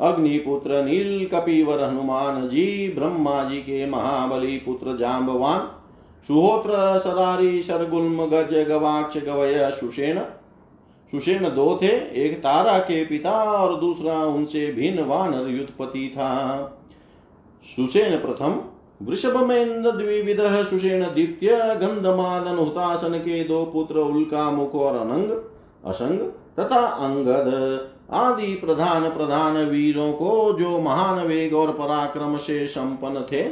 अग्निपुत्र 0.00 0.84
नील 0.84 1.26
कपिवर 1.26 1.82
हनुमान 1.84 2.48
जी 2.48 2.92
ब्रह्मा 2.98 3.44
जी 3.44 3.56
के 3.56 3.86
महाबली 3.86 4.56
पुत्र 4.58 4.96
जाम्बवान 4.96 5.68
सुहोत्र 6.26 6.98
सरारी 6.98 7.62
सरगुल्म 7.62 8.26
गज 8.26 8.66
गवाक्ष 8.68 9.16
गवय 9.16 9.70
सुषेण। 9.70 10.18
सुषेण 11.10 11.44
दो 11.44 11.78
थे, 11.82 11.86
एक 12.24 12.38
तारा 12.38 12.78
के 12.78 13.04
पिता 13.04 13.30
और 13.30 13.80
दूसरा 13.80 14.14
उनसे 14.24 14.72
भिन्न 14.72 15.02
वानर 15.02 15.48
युद्धपति 15.48 16.12
था। 16.16 16.30
सुषेण 17.76 18.16
प्रथम, 18.16 18.60
वृषभ 19.02 19.36
में 19.36 19.82
द्विविध 19.82 20.40
सुषेण 20.40 21.02
द्वितीय, 21.02 21.50
गंधमादन 21.50 22.56
हुतासन 22.56 23.18
के 23.18 23.44
दो 23.44 23.64
पुत्र 23.64 23.98
उल्का 23.98 24.50
मुख 24.50 24.74
और 24.74 24.96
अनंग, 24.96 25.30
असंग 25.84 26.20
तथा 26.60 26.80
अंगद। 26.80 27.93
आदि 28.10 28.54
प्रधान 28.54 29.08
प्रधान 29.10 29.56
वीरों 29.56 30.12
को 30.12 30.52
जो 30.52 30.80
महान 30.80 31.26
वेग 31.26 31.54
और 31.54 31.72
पराक्रम 31.72 32.36
से 32.36 32.66
संपन्न 32.66 33.22
थे। 33.32 33.42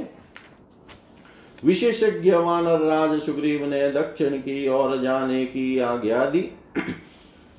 विशेषज्ञ 1.64 2.30
वानर 2.30 2.78
राज 2.78 3.20
सुग्रीव 3.20 3.66
ने 3.66 3.90
दक्षिण 3.90 4.30
की 4.30 4.68
ओर 4.68 5.02
जाने 5.02 5.44
की 5.46 5.78
आज्ञा 5.78 6.24
दी। 6.24 6.50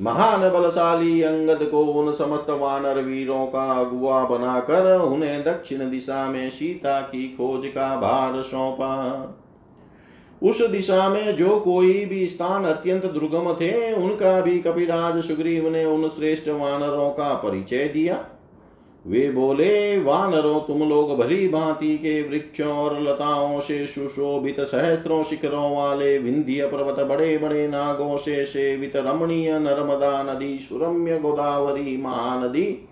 महान 0.01 0.49
बलशाली 0.49 1.21
अंगद 1.21 1.63
को 1.63 1.83
उन 1.83 2.13
समस्त 2.13 2.49
वानर 2.49 3.01
वीरों 3.01 3.45
का 3.45 3.71
अगुआ 3.79 4.23
बनाकर 4.25 5.01
उन्हें 5.01 5.43
दक्षिण 5.43 5.89
दिशा 5.89 6.27
में 6.29 6.49
सीता 6.49 7.01
की 7.01 7.27
खोज 7.27 7.67
का 7.67 7.95
भार 7.95 8.41
सौंपा। 8.41 8.93
उस 10.43 10.61
दिशा 10.61 11.09
में 11.09 11.35
जो 11.35 11.59
कोई 11.59 12.05
भी 12.05 12.27
स्थान 12.27 12.63
अत्यंत 12.63 13.05
दुर्गम 13.05 13.53
थे, 13.53 13.93
उनका 13.93 14.41
भी 14.41 14.59
कपिराज 14.59 15.23
सुग्रीव 15.23 15.69
ने 15.69 15.85
उन 15.85 16.07
श्रेष्ठ 16.07 16.49
वानरों 16.49 17.09
का 17.09 17.33
परिचय 17.33 17.85
दिया। 17.85 18.25
वे 19.07 19.31
बोले, 19.31 19.99
वानरों, 19.99 20.59
तुम 20.59 20.89
लोग 20.89 21.17
भली 21.17 21.47
भांति 21.47 21.97
के 21.97 22.29
वृक्षों 22.29 22.73
और 22.73 23.01
लताओं 23.01 23.59
से 23.59 23.87
सुशोभित 23.87 24.59
सहस्त्रों 24.59 25.23
शिखरों 25.23 25.75
वाले 25.75 26.17
विंध्य 26.17 26.67
पर्वत 26.67 27.07
बड़े 27.07 27.37
बड़े 27.37 27.67
नागों 27.67 28.17
से 28.17 28.45
सेवित 28.45 28.95
रमणीय 28.95 29.59
नर्मदा 29.59 30.23
नदी, 30.23 30.59
सुरम्य 30.59 31.19
गोदावरी 31.19 31.97
महानदी 31.97 32.89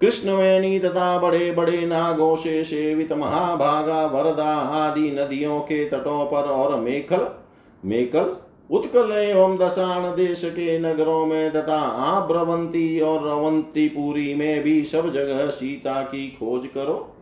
कृष्णवेणी 0.00 0.78
तथा 0.78 1.18
बड़े 1.18 1.50
बड़े 1.52 1.86
नागों 1.86 2.34
से 2.36 2.62
सेवित 2.64 3.12
महाभागा, 3.12 4.04
वरदा 4.06 4.54
आदि 4.54 5.10
नदियों 5.10 5.60
के 5.60 5.84
तटों 5.84 6.24
पर 6.26 6.50
और 6.50 6.80
मेखल 6.80 7.26
मेकल 7.82 8.36
उत्कल 8.70 9.12
एवं 9.12 9.56
दशाण 9.58 10.04
देश 10.16 10.44
के 10.44 10.78
नगरों 10.78 11.24
में 11.26 11.52
तथा 11.52 11.80
आब्रवंती 12.04 13.00
और 13.00 13.26
अवंतीपुरी 13.28 14.34
में 14.34 14.62
भी 14.62 14.84
सब 14.84 15.10
जगह 15.12 15.46
सीता 15.50 16.00
की 16.02 16.26
खोज 16.30 16.66
करो। 16.66 17.14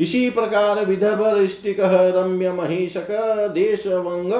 इसी 0.00 0.28
प्रकार 0.30 0.84
विदर्भ 0.86 1.26
ऋष्टिक 1.36 1.76
रम्य 2.16 2.52
महिषक 2.52 3.06
देश 3.54 3.86
वंग 3.86 4.32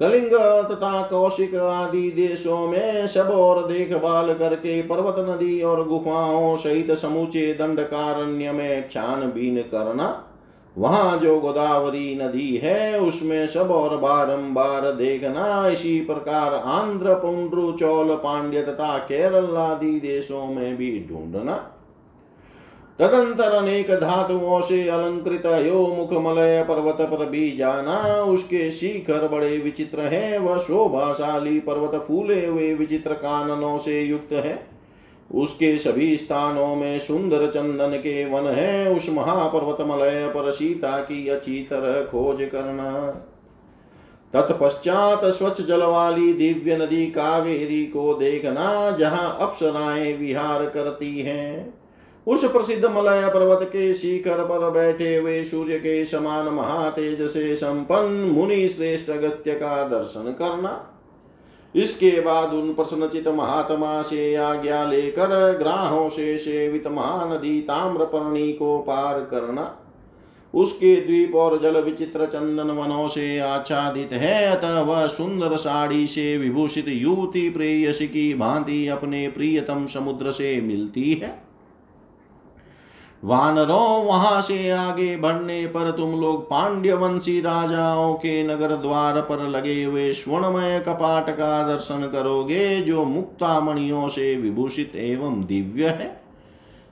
कलिंग 0.00 0.30
तथा 0.70 1.02
कौशिक 1.02 1.54
आदि 1.54 2.10
देशों 2.10 2.66
में 2.68 3.06
सब 3.06 3.30
और 3.30 3.66
देखभाल 3.68 4.34
करके 4.34 4.82
पर्वत 4.82 5.16
नदी 5.28 5.60
और 5.62 5.88
गुफाओं 5.88 6.56
सहित 6.56 6.92
समूचे 6.92 7.52
दंडकारण्य 7.54 8.52
में 8.52 8.88
छानबीन 8.88 9.62
करना। 9.62 10.24
वहाँ 10.76 11.18
जो 11.18 11.38
गोदावरी 11.40 12.14
नदी 12.14 12.56
है, 12.56 13.00
उसमें 13.00 13.46
सब 13.46 13.70
और 13.70 13.96
बारंबार 13.96 14.90
देखना। 14.92 15.68
इसी 15.68 16.00
प्रकार 16.00 16.54
आंध्र 16.54 17.14
पुंड्रु 17.14 17.72
चौल, 17.72 18.14
पांड्य 18.14 18.62
तथा 18.62 18.98
केरल 18.98 19.56
आदि 19.56 20.00
देशों 20.00 20.46
में 20.46 20.76
भी 20.76 21.06
ढूंढना। 21.10 21.56
तदंतर 22.98 23.52
अनेक 23.52 23.90
धातुओं 23.90 24.60
से 24.60 24.88
अलंकृत 24.88 25.46
यो 25.46 25.86
मुख 25.86 26.12
मलय 26.12 26.62
पर्वत 26.62 26.96
पर 27.00 27.26
भी 27.26 27.56
जाना 27.56 28.22
उसके 28.22 28.70
शिखर 28.70 29.28
बड़े 29.28 29.58
विचित्र 29.58 30.00
हैं, 30.00 30.38
वह 30.38 30.58
शोभाशाली 30.58 31.60
पर्वत 31.60 32.02
फूले 32.02 32.46
हुए 32.46 32.74
विचित्र 32.74 33.12
काननों 33.12 33.78
से 33.78 34.00
युक्त 34.02 34.32
है। 34.32 34.66
उसके 35.34 35.78
सभी 35.78 36.16
स्थानों 36.16 36.76
में 36.76 36.98
सुंदर 36.98 37.46
चंदन 37.46 37.96
के 37.96 38.24
वन 38.24 38.46
है, 38.46 38.92
उस 38.92 39.08
महापर्वत 39.10 39.80
मलय 39.80 40.26
पर 40.28 40.50
सीता 40.50 40.98
की 40.98 41.28
अच्छी 41.28 41.62
तरह 41.62 42.02
खोज 42.02 42.48
करना। 42.52 43.06
तत्पश्चात 44.32 45.24
स्वच्छ 45.24 45.60
जल 45.62 45.82
वाली 45.82 46.32
दिव्य 46.32 46.76
नदी 46.76 47.06
कावेरी 47.06 47.84
को 47.86 48.14
देखना, 48.14 48.90
जहाँ 48.90 49.38
अप्सराएँ 49.40 50.16
विहार 50.16 50.66
करती 50.66 51.20
हैं। 51.20 51.77
उस 52.28 52.44
प्रसिद्ध 52.44 52.84
मलय 52.84 53.28
पर्वत 53.28 53.62
के 53.62 53.92
शिखर 53.94 54.44
पर 54.44 54.70
बैठे 54.70 55.16
हुए 55.16 55.44
सूर्य 55.44 55.78
के 55.78 56.04
समान 56.04 56.48
महातेज 56.48 57.20
से 57.22 57.54
संपन्न 57.56 58.30
मुनि 58.30 58.68
श्रेष्ठ 58.68 59.10
अगस्त्य 59.10 59.54
का 59.54 59.88
दर्शन 59.88 60.32
करना। 60.32 60.94
इसके 61.74 62.10
बाद 62.20 62.52
उन 62.54 62.72
प्रश्नचित 62.74 63.28
महात्मा 63.28 64.02
से 64.02 64.34
आज्ञा 64.34 64.84
लेकर 64.84 65.56
ग्राहों 65.58 66.08
से 66.08 66.38
सेवित 66.38 66.86
महानदी 66.86 67.60
ताम्रपर्णी 67.60 68.52
को 68.52 68.78
पार 68.78 69.20
करना। 69.20 69.76
उसके 70.54 70.94
द्वीप 70.96 71.34
और 71.34 71.60
जल 71.62 71.80
विचित्र 71.80 72.26
चंदन 72.26 72.70
वनों 72.70 73.08
से 73.08 73.38
आच्छादित 73.38 74.12
है। 74.12 74.56
अतः 74.56 74.80
वह 74.80 75.06
सुंदर 75.06 75.56
साड़ी 75.56 76.06
से 76.06 76.36
विभूषित 76.38 76.88
युवती 76.88 77.50
प्रेयसी 77.50 78.06
की 78.06 78.32
भांति 78.34 78.86
अपने 78.88 79.28
प्रियतम 79.28 79.86
समुद्र 79.86 80.30
से 80.30 80.60
मिलती 80.60 81.12
है। 81.14 81.47
वानरों, 83.24 84.04
वहाँ 84.04 84.42
से 84.42 84.70
आगे 84.70 85.16
बढ़ने 85.16 85.66
पर 85.66 85.90
तुम 85.90 86.20
लोग 86.20 86.44
पांड्यवंशी 86.44 87.40
राजाओं 87.40 88.14
के 88.14 88.42
नगर 88.44 88.76
द्वार 88.76 89.20
पर 89.20 89.46
लगे 89.48 89.84
हुए 89.84 90.12
स्वर्णमय 90.12 90.78
कपाट 90.80 91.30
का 91.30 91.62
दर्शन 91.68 92.10
करोगे, 92.12 92.80
जो 92.80 93.04
मुक्तामणियों 93.04 94.08
से 94.08 94.36
विभूषित 94.36 94.92
एवं 94.96 95.44
दिव्य 95.44 95.88
है। 95.88 96.28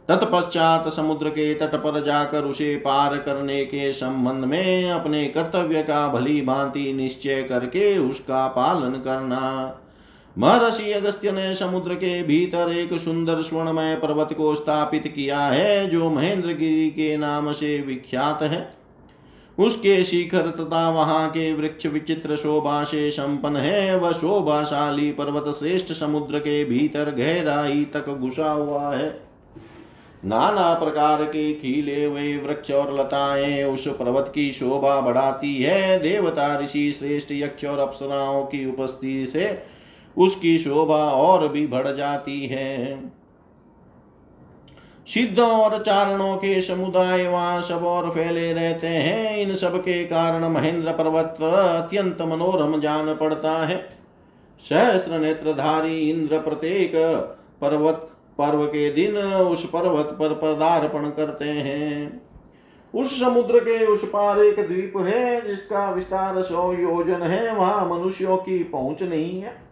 तत्पश्चात 0.09 0.89
समुद्र 0.89 1.29
के 1.29 1.55
तट 1.55 1.74
पर 1.74 2.05
जाकर 2.05 2.43
उसे 2.43 2.77
पार 2.77 3.16
करने 3.16 3.64
के 3.64 3.93
संबंध 3.93 4.45
में 4.45 4.91
अपने 4.91 5.24
कर्तव्य 5.27 5.83
का 5.83 6.09
भली 6.09 6.43
भांति 6.43 6.93
निश्चय 6.93 7.43
करके 7.43 7.99
उसका 7.99 8.47
पालन 8.47 8.91
करना। 8.91 9.43
महर्षि 10.39 10.93
अगस्त्य 10.93 11.32
ने 11.32 11.55
समुद्र 11.55 11.95
के 11.95 12.22
भीतर 12.22 12.72
एक 12.72 12.99
सुंदर 12.99 13.43
स्वर्णमय 13.43 13.95
पर्वत 13.95 14.32
को 14.32 14.55
स्थापित 14.55 15.07
किया 15.07 15.41
है, 15.41 15.89
जो 15.89 16.11
महेंद्र 16.11 16.49
गिरी 16.49 16.91
के 16.91 17.16
नाम 17.16 17.53
से 17.53 17.80
विख्यात 17.87 18.43
है। 18.43 18.74
उसके 19.59 20.05
शिखर 20.05 20.51
तथा 20.51 20.91
वहाँ 20.91 21.28
के 21.28 21.53
वृक्ष 21.53 21.87
विचित्र 21.87 22.37
शोभा 22.37 22.84
से 22.84 23.11
संपन्न 23.11 23.57
है। 23.57 23.99
वह 23.99 24.12
शोभाशाली 24.12 25.12
पर्वत 25.12 25.55
श्रेष्ठ 25.55 25.93
समुद्र 25.93 26.39
के 26.39 26.64
भीतर 26.64 27.11
गहराई 27.11 27.84
तक 27.84 28.09
घुसा 28.09 28.51
हुआ 28.51 28.97
है। 28.97 29.20
नाना 30.24 30.74
प्रकार 30.74 31.24
के 31.24 31.55
खिले 31.55 32.05
हुए 32.05 32.37
वृक्ष 32.37 32.70
और 32.70 33.01
लताएँ 33.01 33.64
उस 33.64 33.89
पर्वत 33.89 34.32
की 34.34 34.53
शोभा 34.53 35.01
बढ़ाती 35.01 35.62
है। 35.62 35.99
देवता 35.99 36.61
ऋषि 36.61 36.93
श्रेष्ठ 36.93 37.32
यक्ष 37.32 37.64
और 37.64 37.78
अप्सराओं 37.78 38.45
की 38.45 38.66
उपस्थिति 38.66 39.26
से 39.26 39.76
उसकी 40.17 40.59
शोभा 40.59 41.05
और 41.12 41.49
भी 41.49 41.67
बढ़ 41.67 41.89
जाती 41.89 42.47
है। 42.47 43.01
सिद्धों 45.07 45.49
और 45.49 45.83
चारणों 45.83 46.37
के 46.37 46.61
समुदाय 46.61 47.27
वहाँ 47.29 47.61
सब 47.62 47.85
और 47.85 48.11
फैले 48.11 48.53
रहते 48.53 48.87
हैं। 48.87 49.37
इन 49.37 49.55
सब 49.55 49.79
के 49.81 50.05
कारण 50.05 50.49
महेंद्र 50.49 50.93
पर्वत 50.93 51.43
अत्यंत 51.43 52.23
मनोरम 52.23 52.81
जान 52.81 53.14
पड़ता 53.14 53.67
है। 53.67 53.89
सहस्त्र 54.61 55.19
नेत्रधारी 55.19 56.11
इंद्र 56.11 56.39
प्रत्येक 56.39 56.93
पर्वत, 57.61 58.11
पर्व 58.39 58.64
के 58.67 58.91
दिन 58.91 59.17
उस 59.19 59.64
पर्वत 59.71 60.07
पर 60.07 60.35
पदार्पण 60.35 61.09
करते 61.09 61.45
हैं। 61.45 62.23
उस 62.95 63.21
समुद्र 63.21 63.59
के 63.59 63.87
उस 63.87 64.09
पार 64.09 64.41
एक 64.41 64.57
द्वीप 64.57 64.93
है, 64.97 65.47
जिसका 65.47 65.91
विस्तार 65.91 66.43
सौ 66.43 66.73
योजन 66.73 67.23
है। 67.23 67.55
वहाँ 67.55 67.89
मनुष्यों 67.89 68.37
की 68.37 68.62
पहुँच 68.64 69.03
नहीं 69.03 69.41
है। 69.41 69.66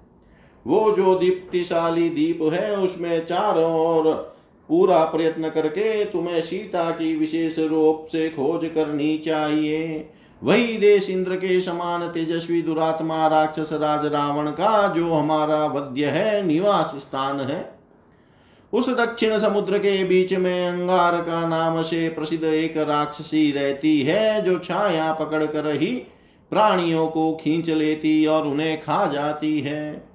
वो 0.67 0.91
जो 0.93 1.15
दीप्तिशाली 1.15 2.09
दीप 2.09 2.39
है, 2.53 2.77
उसमें 2.77 3.25
चारों 3.27 3.73
ओर 3.77 4.13
पूरा 4.69 5.05
प्रयत्न 5.05 5.49
करके 5.49 6.05
तुम्हें 6.05 6.41
सीता 6.41 6.91
की 6.91 7.15
विशेष 7.17 7.59
रूप 7.59 8.07
से 8.13 8.29
खोज 8.31 8.65
करनी 8.75 9.17
चाहिए। 9.19 10.11
वही 10.43 10.77
देश 10.77 11.09
इंद्र 11.11 11.37
के 11.37 11.61
समान 11.61 12.07
तेजस्वी 12.09 12.63
दुरात्मा 12.63 13.27
राक्षस 13.27 13.73
राज 13.73 14.07
रावण 14.07 14.51
का 14.51 14.87
जो 14.89 15.13
हमारा 15.13 15.65
वध्य 15.67 16.07
है, 16.07 16.43
निवास 16.47 16.93
स्थान 16.97 17.41
है। 17.41 17.75
उस 18.73 18.89
दक्षिण 18.89 19.39
समुद्र 19.39 19.79
के 19.79 20.05
बीच 20.05 20.33
में 20.33 20.67
अंगार 20.69 21.21
का 21.21 21.47
नाम 21.49 21.81
से 21.83 22.09
प्रसिद्ध 22.09 22.45
एक 22.45 22.77
राक्षसी 22.79 23.51
रहती 23.53 24.01
है, 24.03 24.43
जो 24.43 24.59
छाया 24.59 25.13
पकड़ 25.13 25.45
कर 25.45 25.71
ही 25.73 25.95
प्राणियों 26.53 27.07
को 27.07 27.33
खींच 27.35 27.71
लेती 27.71 28.27
और 28.27 28.47
उन्हें 28.47 28.81
खा 28.81 29.07
जाती 29.07 29.61
है। 29.61 30.14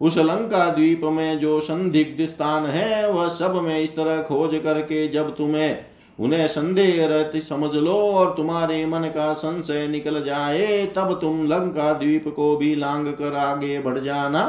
उस 0.00 0.16
लंका 0.18 0.68
द्वीप 0.70 1.04
में 1.04 1.38
जो 1.38 1.60
संदिग्ध 1.60 2.24
स्थान 2.26 2.66
है, 2.66 3.10
वह 3.12 3.28
सब 3.28 3.54
में 3.54 3.78
इस 3.80 3.96
तरह 3.96 4.22
खोज 4.22 4.60
करके 4.64 5.06
जब 5.08 5.34
तुम्हें 5.36 5.84
उन्हें 6.18 6.46
संदेह 6.48 7.06
रहती 7.06 7.40
समझ 7.40 7.74
लो 7.74 7.92
और 7.92 8.34
तुम्हारे 8.36 8.84
मन 8.86 9.02
का 9.06 9.32
संशय 9.32 9.86
निकल 9.88 10.22
जाए, 10.24 10.86
तब 10.86 11.18
तुम 11.20 11.44
लंका 11.46 11.92
द्वीप 11.92 12.28
को 12.28 12.56
भी 12.56 12.74
लांग 12.74 13.06
कर 13.08 13.34
आगे 13.36 13.78
बढ़ 13.78 13.98
जाना। 13.98 14.44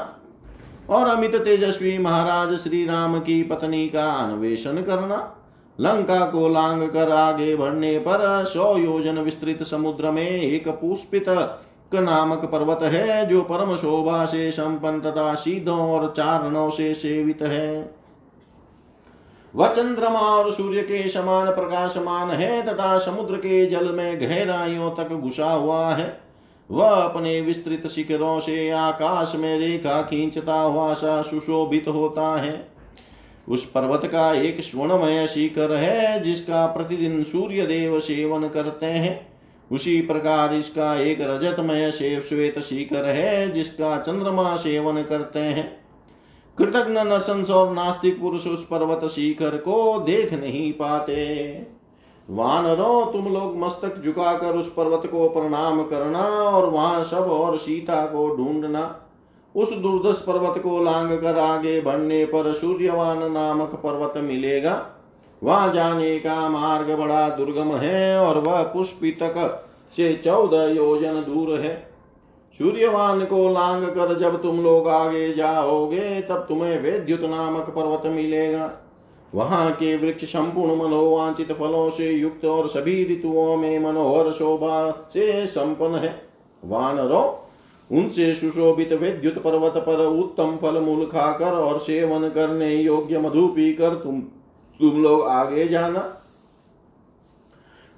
और 0.89 1.07
अमित 1.07 1.35
तेजस्वी 1.35 1.97
महाराज 1.97 2.55
श्री 2.57 2.85
राम 2.85 3.19
की 3.19 3.41
पत्नी 3.43 3.87
का 3.87 4.05
अन्वेषण 4.11 4.81
करना। 4.81 5.17
लंका 5.79 6.19
को 6.25 6.47
लांग 6.49 6.87
कर 6.89 7.11
आगे 7.11 7.55
बढ़ने 7.55 7.97
पर 7.99 8.43
सौ 8.45 8.75
योजन 8.77 9.17
विस्तृत 9.19 9.63
समुद्र 9.63 10.11
में 10.11 10.29
एक 10.29 10.67
पुष्पित 10.69 11.29
नामक 11.95 12.45
पर्वत 12.45 12.79
है, 12.81 13.25
जो 13.25 13.41
परम 13.41 13.75
शोभा 13.75 14.25
से 14.25 14.51
संपन्न 14.51 14.99
तथा 14.99 15.35
सीधों 15.35 15.79
और 15.79 16.13
चारणों 16.17 16.69
से 16.69 16.93
सेवित 16.93 17.41
है। 17.41 17.91
वह 19.55 19.67
चंद्रमा 19.67 20.19
और 20.19 20.51
सूर्य 20.51 20.81
के 20.81 21.07
समान 21.07 21.47
प्रकाशमान 21.51 22.29
है, 22.29 22.65
तथा 22.65 22.97
समुद्र 22.97 23.35
के 23.35 23.65
जल 23.65 23.91
में 23.91 24.21
गहराइयों 24.21 24.91
तक 24.91 25.09
घुसा 25.09 25.51
हुआ 25.51 25.89
है। 25.89 26.19
वह 26.71 26.89
अपने 26.89 27.41
विस्तृत 27.41 27.88
शिखरों 27.88 28.39
से 28.39 28.69
आकाश 28.69 29.33
में 29.35 29.59
रेखा 29.59 30.01
खींचता 30.01 30.59
हुआ 30.59 30.93
सा 30.93 31.21
सुशोभित 31.21 31.88
होता 31.88 32.38
है। 32.38 32.67
उस 33.49 33.71
पर्वत 33.71 34.01
का 34.05 34.33
एक 34.33 34.61
स्वर्णमय 34.61 35.27
शिखर 35.27 35.71
है, 35.71 36.19
जिसका 36.19 36.65
प्रतिदिन 36.65 37.23
सूर्य 37.23 37.65
देव 37.65 37.99
सेवन 37.99 38.49
करते 38.49 38.85
हैं। 38.85 39.26
उसी 39.72 40.01
प्रकार 40.01 40.53
इसका 40.53 40.95
एक 40.95 41.22
रजतमय 41.22 41.91
शेव 41.91 42.22
श्वेत 42.22 42.59
शिखर 42.59 43.05
है, 43.05 43.51
जिसका 43.51 43.97
चंद्रमा 43.97 44.55
सेवन 44.55 45.03
करते 45.03 45.39
हैं। 45.39 45.86
कृतज्ञ 46.57 47.03
नरसंस 47.03 47.49
और 47.49 47.74
नास्तिक 47.74 48.22
पुरुष 48.22 48.47
उस 48.47 48.65
पर्वत 48.65 49.09
शिखर 49.09 49.57
को 49.57 49.99
देख 49.99 50.34
नहीं 50.34 50.74
पाते। 50.74 51.68
वानरों, 52.30 53.13
तुम 53.13 53.34
लोग 53.34 53.57
मस्तक 53.57 54.01
झुकाकर 54.05 54.55
उस 54.55 54.74
पर्वत 54.74 55.05
को 55.05 55.30
प्रणाम 55.30 55.84
करना 55.84 56.20
और 56.20 56.70
वहाँ 56.70 57.03
सब 57.03 57.18
और 57.18 57.57
सीता 57.57 58.05
को 58.05 58.36
ढूंढना। 58.36 59.03
उस 59.55 59.74
दुर्दश 59.74 60.24
पर्वत 60.28 60.57
को 60.57 60.84
लांग 60.84 61.18
कर 61.18 61.38
आगे 61.38 61.82
बढ़ने 61.82 62.26
पर 62.26 62.53
सूर्यवान 62.53 63.32
नामक 63.32 63.76
पर्वत 63.76 64.13
मिलेगा। 64.18 64.96
वहाँ 65.43 65.73
जाने 65.73 66.19
का 66.19 66.49
मार्ग 66.49 66.91
बड़ा 66.91 67.29
दुर्गम 67.29 67.75
है 67.75 68.17
और 68.19 68.38
वह 68.38 68.61
पुष्पितक 68.63 69.65
से 69.95 70.13
चौदह 70.13 70.63
योजन 70.63 71.21
दूर 71.27 71.59
है। 71.59 71.75
सूर्यवान 72.59 73.25
को 73.25 73.49
लांग 73.49 73.83
कर 73.83 74.17
जब 74.17 74.41
तुम 74.41 74.61
लोग 74.61 74.88
आगे 74.88 75.33
जाओगे, 75.33 76.21
तब 76.21 76.45
तुम्हें 76.49 76.79
वेद्युत 76.81 77.21
नामक 77.21 77.69
पर्वत 77.69 78.05
मिलेगा। 78.05 78.71
वहाँ 79.35 79.71
के 79.71 79.97
वृक्ष 79.97 80.25
संपूर्ण 80.25 80.75
मनोवांचित 80.75 81.51
फलों 81.51 81.89
से 81.89 82.11
युक्त 82.11 82.45
और 82.45 82.67
सभी 82.67 83.03
ऋतुओं 83.13 83.55
में 83.57 83.79
मनोहर 83.79 84.31
शोभा 84.31 85.09
से 85.13 85.45
संपन्न 85.45 85.95
है। 85.95 86.21
वानरों, 86.63 87.25
उनसे 87.97 88.33
सुशोभित 88.35 88.93
विद्युत 88.93 89.38
पर्वत 89.43 89.73
पर 89.77 90.05
उत्तम 90.05 90.57
फल 90.61 90.79
मूल 90.79 91.05
खाकर 91.05 91.51
और 91.51 91.79
सेवन 91.79 92.29
करने 92.29 92.75
योग्य 92.75 93.19
मधु 93.19 93.47
पीकर 93.47 93.95
तुम 93.95 94.21
तुम 94.80 95.03
लोग 95.03 95.28
आगे 95.28 95.67
जाना। 95.67 96.13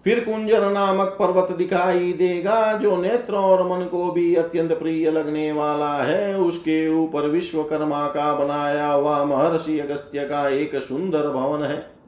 फिर 0.03 0.19
कुंजर 0.19 0.71
नामक 0.71 1.07
पर्वत 1.07 1.51
दिखाई 1.51 2.13
देगा, 2.13 2.73
जो 2.73 2.97
नेत्र 2.97 3.35
और 3.35 3.67
मन 3.67 3.85
को 3.85 4.11
भी 4.11 4.35
अत्यंत 4.35 4.71
प्रिय 4.71 5.11
लगने 5.11 5.51
वाला 5.51 5.95
है। 5.95 6.39
उसके 6.39 6.89
ऊपर 6.89 7.21
विश्वकर्मा 7.21 8.07
का 8.07 8.33
बनाया 8.33 8.87
हुआ 8.87 9.25
महर्षि 9.25 9.79
अगस्त्य 9.79 10.19
का 10.19 10.49
एक 10.49 10.75
सुंदर 10.75 11.29
भवन 11.29 11.63
है। 11.63 11.99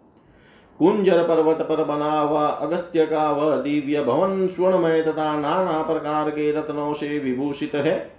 कुंजर 0.79 1.23
पर्वत 1.23 1.57
पर 1.61 1.83
बना 1.83 2.19
हुआ 2.19 2.47
अगस्त्य 2.47 3.05
का 3.05 3.31
वह 3.31 3.55
दिव्य 3.55 4.03
भवन 4.03 4.47
स्वर्णमय 4.47 5.01
तथा 5.01 5.39
नाना 5.39 5.81
प्रकार 5.81 6.29
के 6.29 6.51
रत्नों 6.51 6.93
से 6.93 7.19
विभूषित 7.19 7.75
है। 7.75 8.11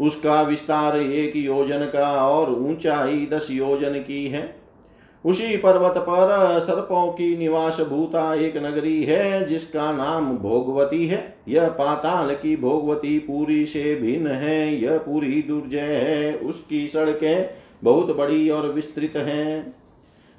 उसका 0.00 0.42
विस्तार 0.42 0.96
एक 0.96 1.36
योजन 1.36 1.78
का 1.78 2.26
और 2.26 2.50
ऊंचाई 2.50 3.28
दस 3.32 3.48
योजन 3.50 3.92
की 3.92 4.26
है। 4.26 4.55
उसी 5.26 5.56
पर्वत 5.56 5.94
पर 5.98 6.60
सर्पों 6.60 7.12
की 7.12 7.36
निवास 7.36 7.80
भूता 7.80 8.34
एक 8.34 8.56
नगरी 8.56 9.02
है, 9.02 9.46
जिसका 9.46 9.92
नाम 9.92 10.38
भोगवती 10.38 11.06
है। 11.06 11.36
यह 11.48 11.68
पाताल 11.68 12.34
की 12.34 12.56
भोगवती 12.56 13.18
पूरी 13.18 13.66
से 13.66 13.94
भिन्न 13.94 14.26
है, 14.26 14.82
यह 14.82 14.98
पूरी 14.98 15.42
दुर्जय 15.42 15.78
है। 15.78 16.34
उसकी 16.34 16.88
सड़कें 16.88 17.50
बहुत 17.84 18.16
बड़ी 18.16 18.50
और 18.50 18.72
विस्तृत 18.72 19.12
हैं। 19.16 19.74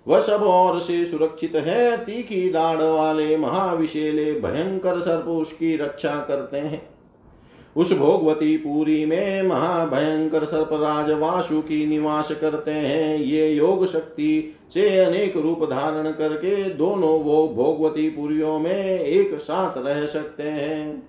वह 0.07 0.19
सब 0.19 0.43
और 0.43 0.79
से 0.79 1.05
सुरक्षित 1.05 1.55
है। 1.55 1.97
तीखी 1.97 2.49
दाढ़ 2.49 2.81
वाले 2.81 3.37
महाविशेले 3.37 4.33
भयंकर 4.33 4.99
सर्प 4.99 5.27
उसकी 5.27 5.77
रक्षा 5.77 6.25
करते 6.27 6.57
हैं। 6.57 6.96
उस 7.77 7.91
भोगवती 7.93 8.57
पुरी 8.57 9.05
में 9.05 9.41
महाभयंकर 9.43 10.45
सर्पराज 10.45 11.09
वासु 11.11 11.61
की 11.61 11.85
निवास 11.85 12.31
करते 12.31 12.71
हैं। 12.71 13.17
ये 13.17 13.49
योग 13.49 13.85
शक्ति 13.87 14.55
से 14.73 14.87
अनेक 14.99 15.37
रूप 15.37 15.63
धारण 15.63 16.11
करके 16.11 16.63
दोनों 16.69 17.19
वो 17.19 17.47
भोगवती 17.47 18.09
पुरियों 18.09 18.59
में 18.59 18.99
एक 18.99 19.35
साथ 19.35 19.77
रह 19.77 20.05
सकते 20.05 20.43
हैं। 20.43 21.03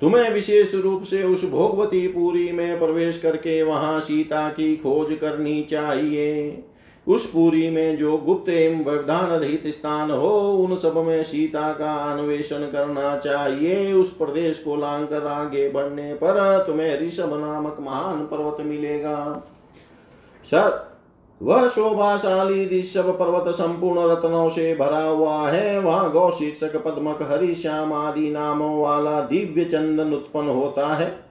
तुम्हें 0.00 0.30
विशेष 0.30 0.74
रूप 0.74 1.02
से 1.02 1.22
उस 1.22 1.44
भोगवती 1.50 2.06
पुरी 2.08 2.50
में 2.52 2.78
प्रवेश 2.78 3.18
करके 3.18 3.62
वहाँ 3.62 4.00
सीता 4.00 4.48
की 4.48 4.76
खोज 4.76 5.16
करनी 5.20 5.62
चाहिए। 5.62 6.64
उस 7.08 7.30
पुरी 7.30 7.70
में 7.70 7.96
जो 7.96 8.16
गुप्त 8.16 8.48
एवं 8.48 8.84
व्यवधान 8.84 9.30
रहित 9.30 9.66
स्थान 9.66 10.10
हो, 10.10 10.52
उन 10.52 10.76
सब 10.76 10.96
में 10.96 11.24
सीता 11.24 11.72
का 11.72 11.94
अन्वेषण 11.94 12.58
करना 12.58 13.16
चाहिए। 13.16 13.92
उस 13.92 14.16
प्रदेश 14.16 14.58
को 14.58 14.76
लांग 14.76 15.06
कर 15.06 15.26
आगे 15.26 15.68
बढ़ने 15.68 16.14
पर 16.14 16.64
तुम्हें 16.66 17.00
ऋषभ 17.00 17.30
नामक 17.40 17.76
महान 17.80 18.16
पर्वत 18.16 18.56
मिलेगा। 18.60 19.42
सर, 20.44 20.94
वह 21.42 21.68
शोभाशाली 21.68 22.80
ऋषभ 22.80 23.16
पर्वत 23.20 23.54
संपूर्ण 23.54 24.10
रत्नों 24.10 24.48
से 24.48 24.74
भरा 24.74 25.02
हुआ 25.02 25.48
है। 25.48 25.78
वहाँ 25.80 26.10
गौ 26.10 26.30
शीर्षक, 26.30 26.76
पद्मक, 26.76 27.18
हरि, 27.22 27.54
श्याम 27.54 27.92
आदि 27.92 28.30
नामों 28.30 28.82
वाला 28.82 29.20
दिव्य 29.20 29.64
चंदन 29.64 30.12
उत्पन्न 30.12 30.48
होता 30.48 30.94
है। 30.94 31.23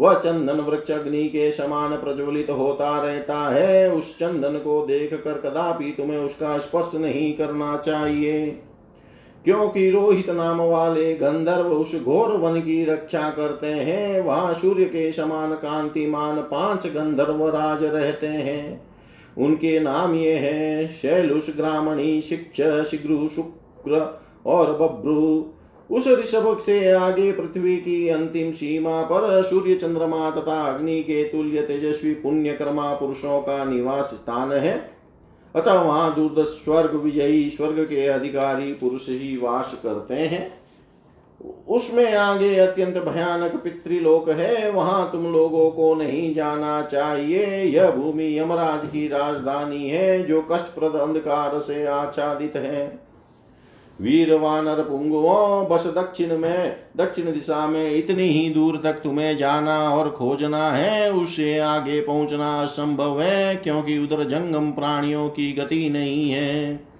वह 0.00 0.14
चंदन 0.14 0.60
वृक्ष 0.60 0.90
अग्नि 0.90 1.24
के 1.24 1.50
समान 1.50 1.90
प्रज्वलित 1.90 2.50
होता 2.50 3.02
रहता 3.02 3.38
है। 3.38 3.92
उस 3.92 4.18
चंदन 4.18 4.52
को 4.52 4.86
देख 4.86 5.14
कर 5.14 5.32
कदापि 5.32 5.94
तुम्हें 5.96 6.18
उसका 6.18 6.58
स्पर्श 6.58 6.92
नहीं 6.94 7.32
करना 7.32 7.76
चाहिए। 7.76 8.62
क्योंकि 9.44 9.90
रोहित 9.90 10.30
नाम 10.30 10.60
वाले 10.60 11.14
गंधर्व 11.14 11.66
उस 11.66 12.04
घोर 12.04 12.28
वन 12.28 12.60
की 12.60 12.84
रक्षा 12.84 13.30
करते 13.30 13.66
हैं। 13.66 14.20
वहाँ 14.20 14.54
सूर्य 14.54 14.84
के 14.84 15.12
समान 15.12 15.54
कांतिमान 15.54 16.36
पाँच 16.36 16.86
गंधर्व 16.86 17.48
राज 17.48 17.84
रहते 17.84 18.26
हैं। 18.26 18.90
उनके 19.38 19.80
नाम 19.80 20.14
ये 20.14 20.34
हैं, 20.34 20.90
शैलुष, 20.90 21.56
ग्रामणी, 21.56 22.20
शिक्ष, 22.20 22.90
शिग्रु, 22.90 23.28
शुक्र 23.28 24.20
और 24.46 24.72
बब्रु 24.72 25.44
उस 25.90 26.06
ऋषभ 26.06 26.58
से 26.66 26.92
आगे 26.92 27.32
पृथ्वी 27.32 27.76
की 27.76 28.08
अंतिम 28.08 28.50
सीमा 28.50 29.02
पर 29.02 29.42
सूर्य 29.42 29.74
चंद्रमा 29.74 30.30
तथा 30.30 30.74
अग्नि 30.74 31.02
के 31.02 31.24
तुल्य 31.24 31.62
तेजस्वी 31.62 32.14
पुण्य 32.14 32.52
कर्मा 32.52 32.94
पुरुषों 32.94 33.40
का 33.40 33.64
निवास 33.64 34.04
स्थान 34.04 34.52
है। 34.52 34.90
अतः 35.56 35.72
वहाँ 35.72 36.14
दूर 36.14 36.44
स्वर्ग 36.44 36.94
विजयी 36.94 37.50
स्वर्ग 37.50 37.80
के 37.80 38.06
अधिकारी 38.06 38.72
पुरुष 38.72 39.08
ही 39.08 39.36
वास 39.36 39.80
करते 39.82 40.14
हैं। 40.14 40.60
उसमें 41.68 42.14
आगे 42.14 42.56
अत्यंत 42.56 42.96
भयानक 42.96 43.56
पितृलोक 43.56 44.30
है। 44.30 44.70
वहाँ 44.70 45.12
तुम 45.12 45.32
लोगों 45.32 45.70
को 45.70 45.94
नहीं 45.94 46.34
जाना 46.34 46.82
चाहिए। 46.82 47.46
यह 47.46 47.90
भूमि 47.90 48.38
यमराज 48.38 48.88
की 48.88 49.08
राजधानी 49.08 49.88
है, 49.88 50.26
जो 50.26 50.42
कष्टप्रद 50.52 50.94
अंधकार 50.94 51.58
से 51.58 51.86
आच्छादित 51.86 52.56
है। 52.56 53.09
वीर 54.00 54.34
वानर 54.34 54.82
पुंगुओं 54.82 55.68
बस 55.68 55.86
दक्षिण 55.86 56.38
में, 56.38 56.76
दक्षिण 56.96 57.24
दिशा 57.24 57.66
में, 57.66 57.94
इतनी 57.94 58.22
ही 58.22 58.50
दूर 58.50 58.80
तक 58.84 58.92
तुम्हें 58.92 59.36
जाना 59.36 59.90
और 59.90 60.10
खोजना 60.10 60.70
है, 60.70 61.12
उससे 61.12 61.58
आगे 61.58 62.00
पहुँचना 62.00 62.62
असंभव 62.62 63.22
है, 63.22 63.56
क्योंकि 63.56 63.98
उधर 63.98 64.24
जंगम 64.24 64.70
प्राणियों 64.70 65.28
की 65.28 65.52
गति 65.52 65.90
नहीं 65.90 66.30
है। 66.30 66.90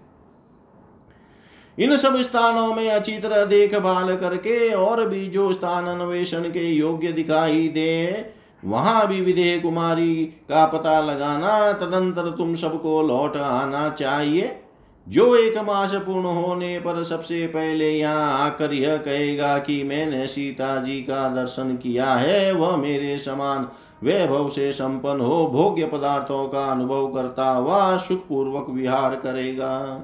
इन 1.79 1.97
सब 1.97 2.21
स्थानों 2.21 2.75
में 2.75 2.91
अच्छी 2.91 3.19
तरह 3.19 3.45
देखभाल 3.45 4.17
करके 4.17 4.75
और 4.75 5.09
भी 5.09 5.27
जो 5.27 5.53
स्थान 5.53 5.87
अन्वेषण 5.87 6.43
के 6.43 6.67
योग्य 6.71 7.13
दिखाई 7.13 7.69
दे, 7.69 8.33
वहाँ 8.65 9.09
भी 9.09 9.21
विदेह 9.21 9.61
कुमारी 9.61 10.25
का 10.25 10.67
पता 10.67 11.01
लगाना, 11.01 11.73
तदंतर 11.73 12.31
तुम 12.31 12.55
सबको 12.55 13.03
लौट 13.03 13.37
आना 13.37 13.89
चाहिए। 13.89 14.60
जो 15.07 15.35
एक 15.37 15.57
मास 15.59 15.95
पूर्ण 15.97 16.27
होने 16.35 16.79
पर 16.79 17.03
सबसे 17.03 17.47
पहले 17.47 17.91
यहाँ 17.91 18.39
आकर 18.41 18.73
यह 18.73 18.97
कहेगा 18.97 19.59
कि 19.59 19.83
मैंने 19.85 20.27
सीता 20.27 20.77
जी 20.77 21.01
का 21.03 21.29
दर्शन 21.35 21.77
किया 21.77 22.13
है, 22.15 22.53
वह 22.53 22.77
मेरे 22.77 23.17
समान 23.19 23.67
वैभव 24.03 24.49
से 24.49 24.71
संपन्न 24.73 25.21
हो, 25.21 25.47
भोग्य 25.47 25.87
पदार्थों 25.87 26.47
का 26.49 26.65
अनुभव 26.67 27.07
करता 27.07 27.51
हुआ 27.51 27.97
सुखपूर्वक 27.97 28.71
विहार 28.71 29.17
करेगा। 29.17 30.01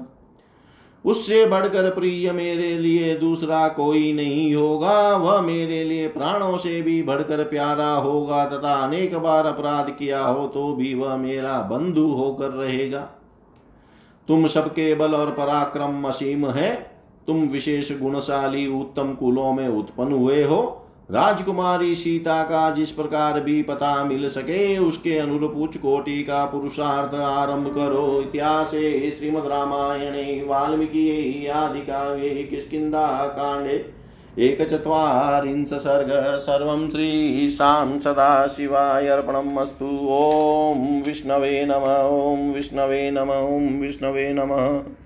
उससे 1.05 1.45
बढ़कर 1.45 1.89
प्रिय 1.89 2.31
मेरे 2.31 2.77
लिए 2.77 3.15
दूसरा 3.15 3.67
कोई 3.67 4.11
नहीं 4.13 4.55
होगा, 4.55 5.15
वह 5.15 5.41
मेरे 5.41 5.83
लिए 5.83 6.07
प्राणों 6.07 6.57
से 6.57 6.81
भी 6.81 7.01
बढ़कर 7.03 7.43
प्यारा 7.43 7.91
होगा, 7.91 8.45
तथा 8.45 8.73
अनेक 8.77 9.15
बार 9.17 9.45
अपराध 9.45 9.89
किया 9.89 10.23
हो 10.23 10.47
तो 10.47 10.73
भी 10.73 10.93
वह 10.93 11.15
मेरा 11.17 11.59
बंधु 11.71 12.07
होकर 12.07 12.49
रहेगा। 12.53 13.07
तुम 14.27 14.47
सबके 14.47 14.95
बल 14.95 15.13
और 15.13 15.31
पराक्रम 15.31 16.07
असीम 16.07 16.47
है। 16.47 16.91
तुम 17.27 17.37
विशेष 17.37 18.01
गुणशाली 18.01 18.67
उत्तम 18.67 19.13
कुलों 19.13 19.53
में 19.53 19.67
उत्पन्न 19.67 20.13
हुए 20.13 20.43
हो। 20.43 20.83
राजकुमारी 21.11 21.95
सीता 21.95 22.43
का 22.43 22.71
जिस 22.71 22.91
प्रकार 22.91 23.39
भी 23.39 23.63
पता 23.63 24.03
मिल 24.03 24.29
सके, 24.29 24.77
उसके 24.77 25.17
अनुरूप 25.17 25.53
उच्च 25.57 25.77
कोटि 25.77 26.23
का 26.23 26.45
पुरुषार्थ 26.45 27.13
आरंभ 27.13 27.67
करो। 27.75 28.21
इतिहास, 28.21 28.71
श्रीमद 29.19 29.45
रामायणे, 29.45 30.45
वाल्मीकि, 30.47 31.47
आदि 31.47 31.79
काव्ये 31.79 32.29
किस्किा 32.29 33.27
कांडे 33.27 33.96
एकचत्वारिंश 34.39 35.69
सर्ग 35.69 36.37
सर्वं 36.37 36.89
श्रीशां 36.89 37.99
सदाशिवाय 37.99 39.07
अर्पणम् 39.07 39.57
ॐ 40.09 41.01
विष्णवे 41.05 41.65
नम, 41.65 41.83
ॐ 42.09 42.53
विष्णवे 42.53 43.11
नम, 43.11 43.31
ॐ 43.31 43.81
विष्णवे 43.81 44.33
नमः। 44.33 44.97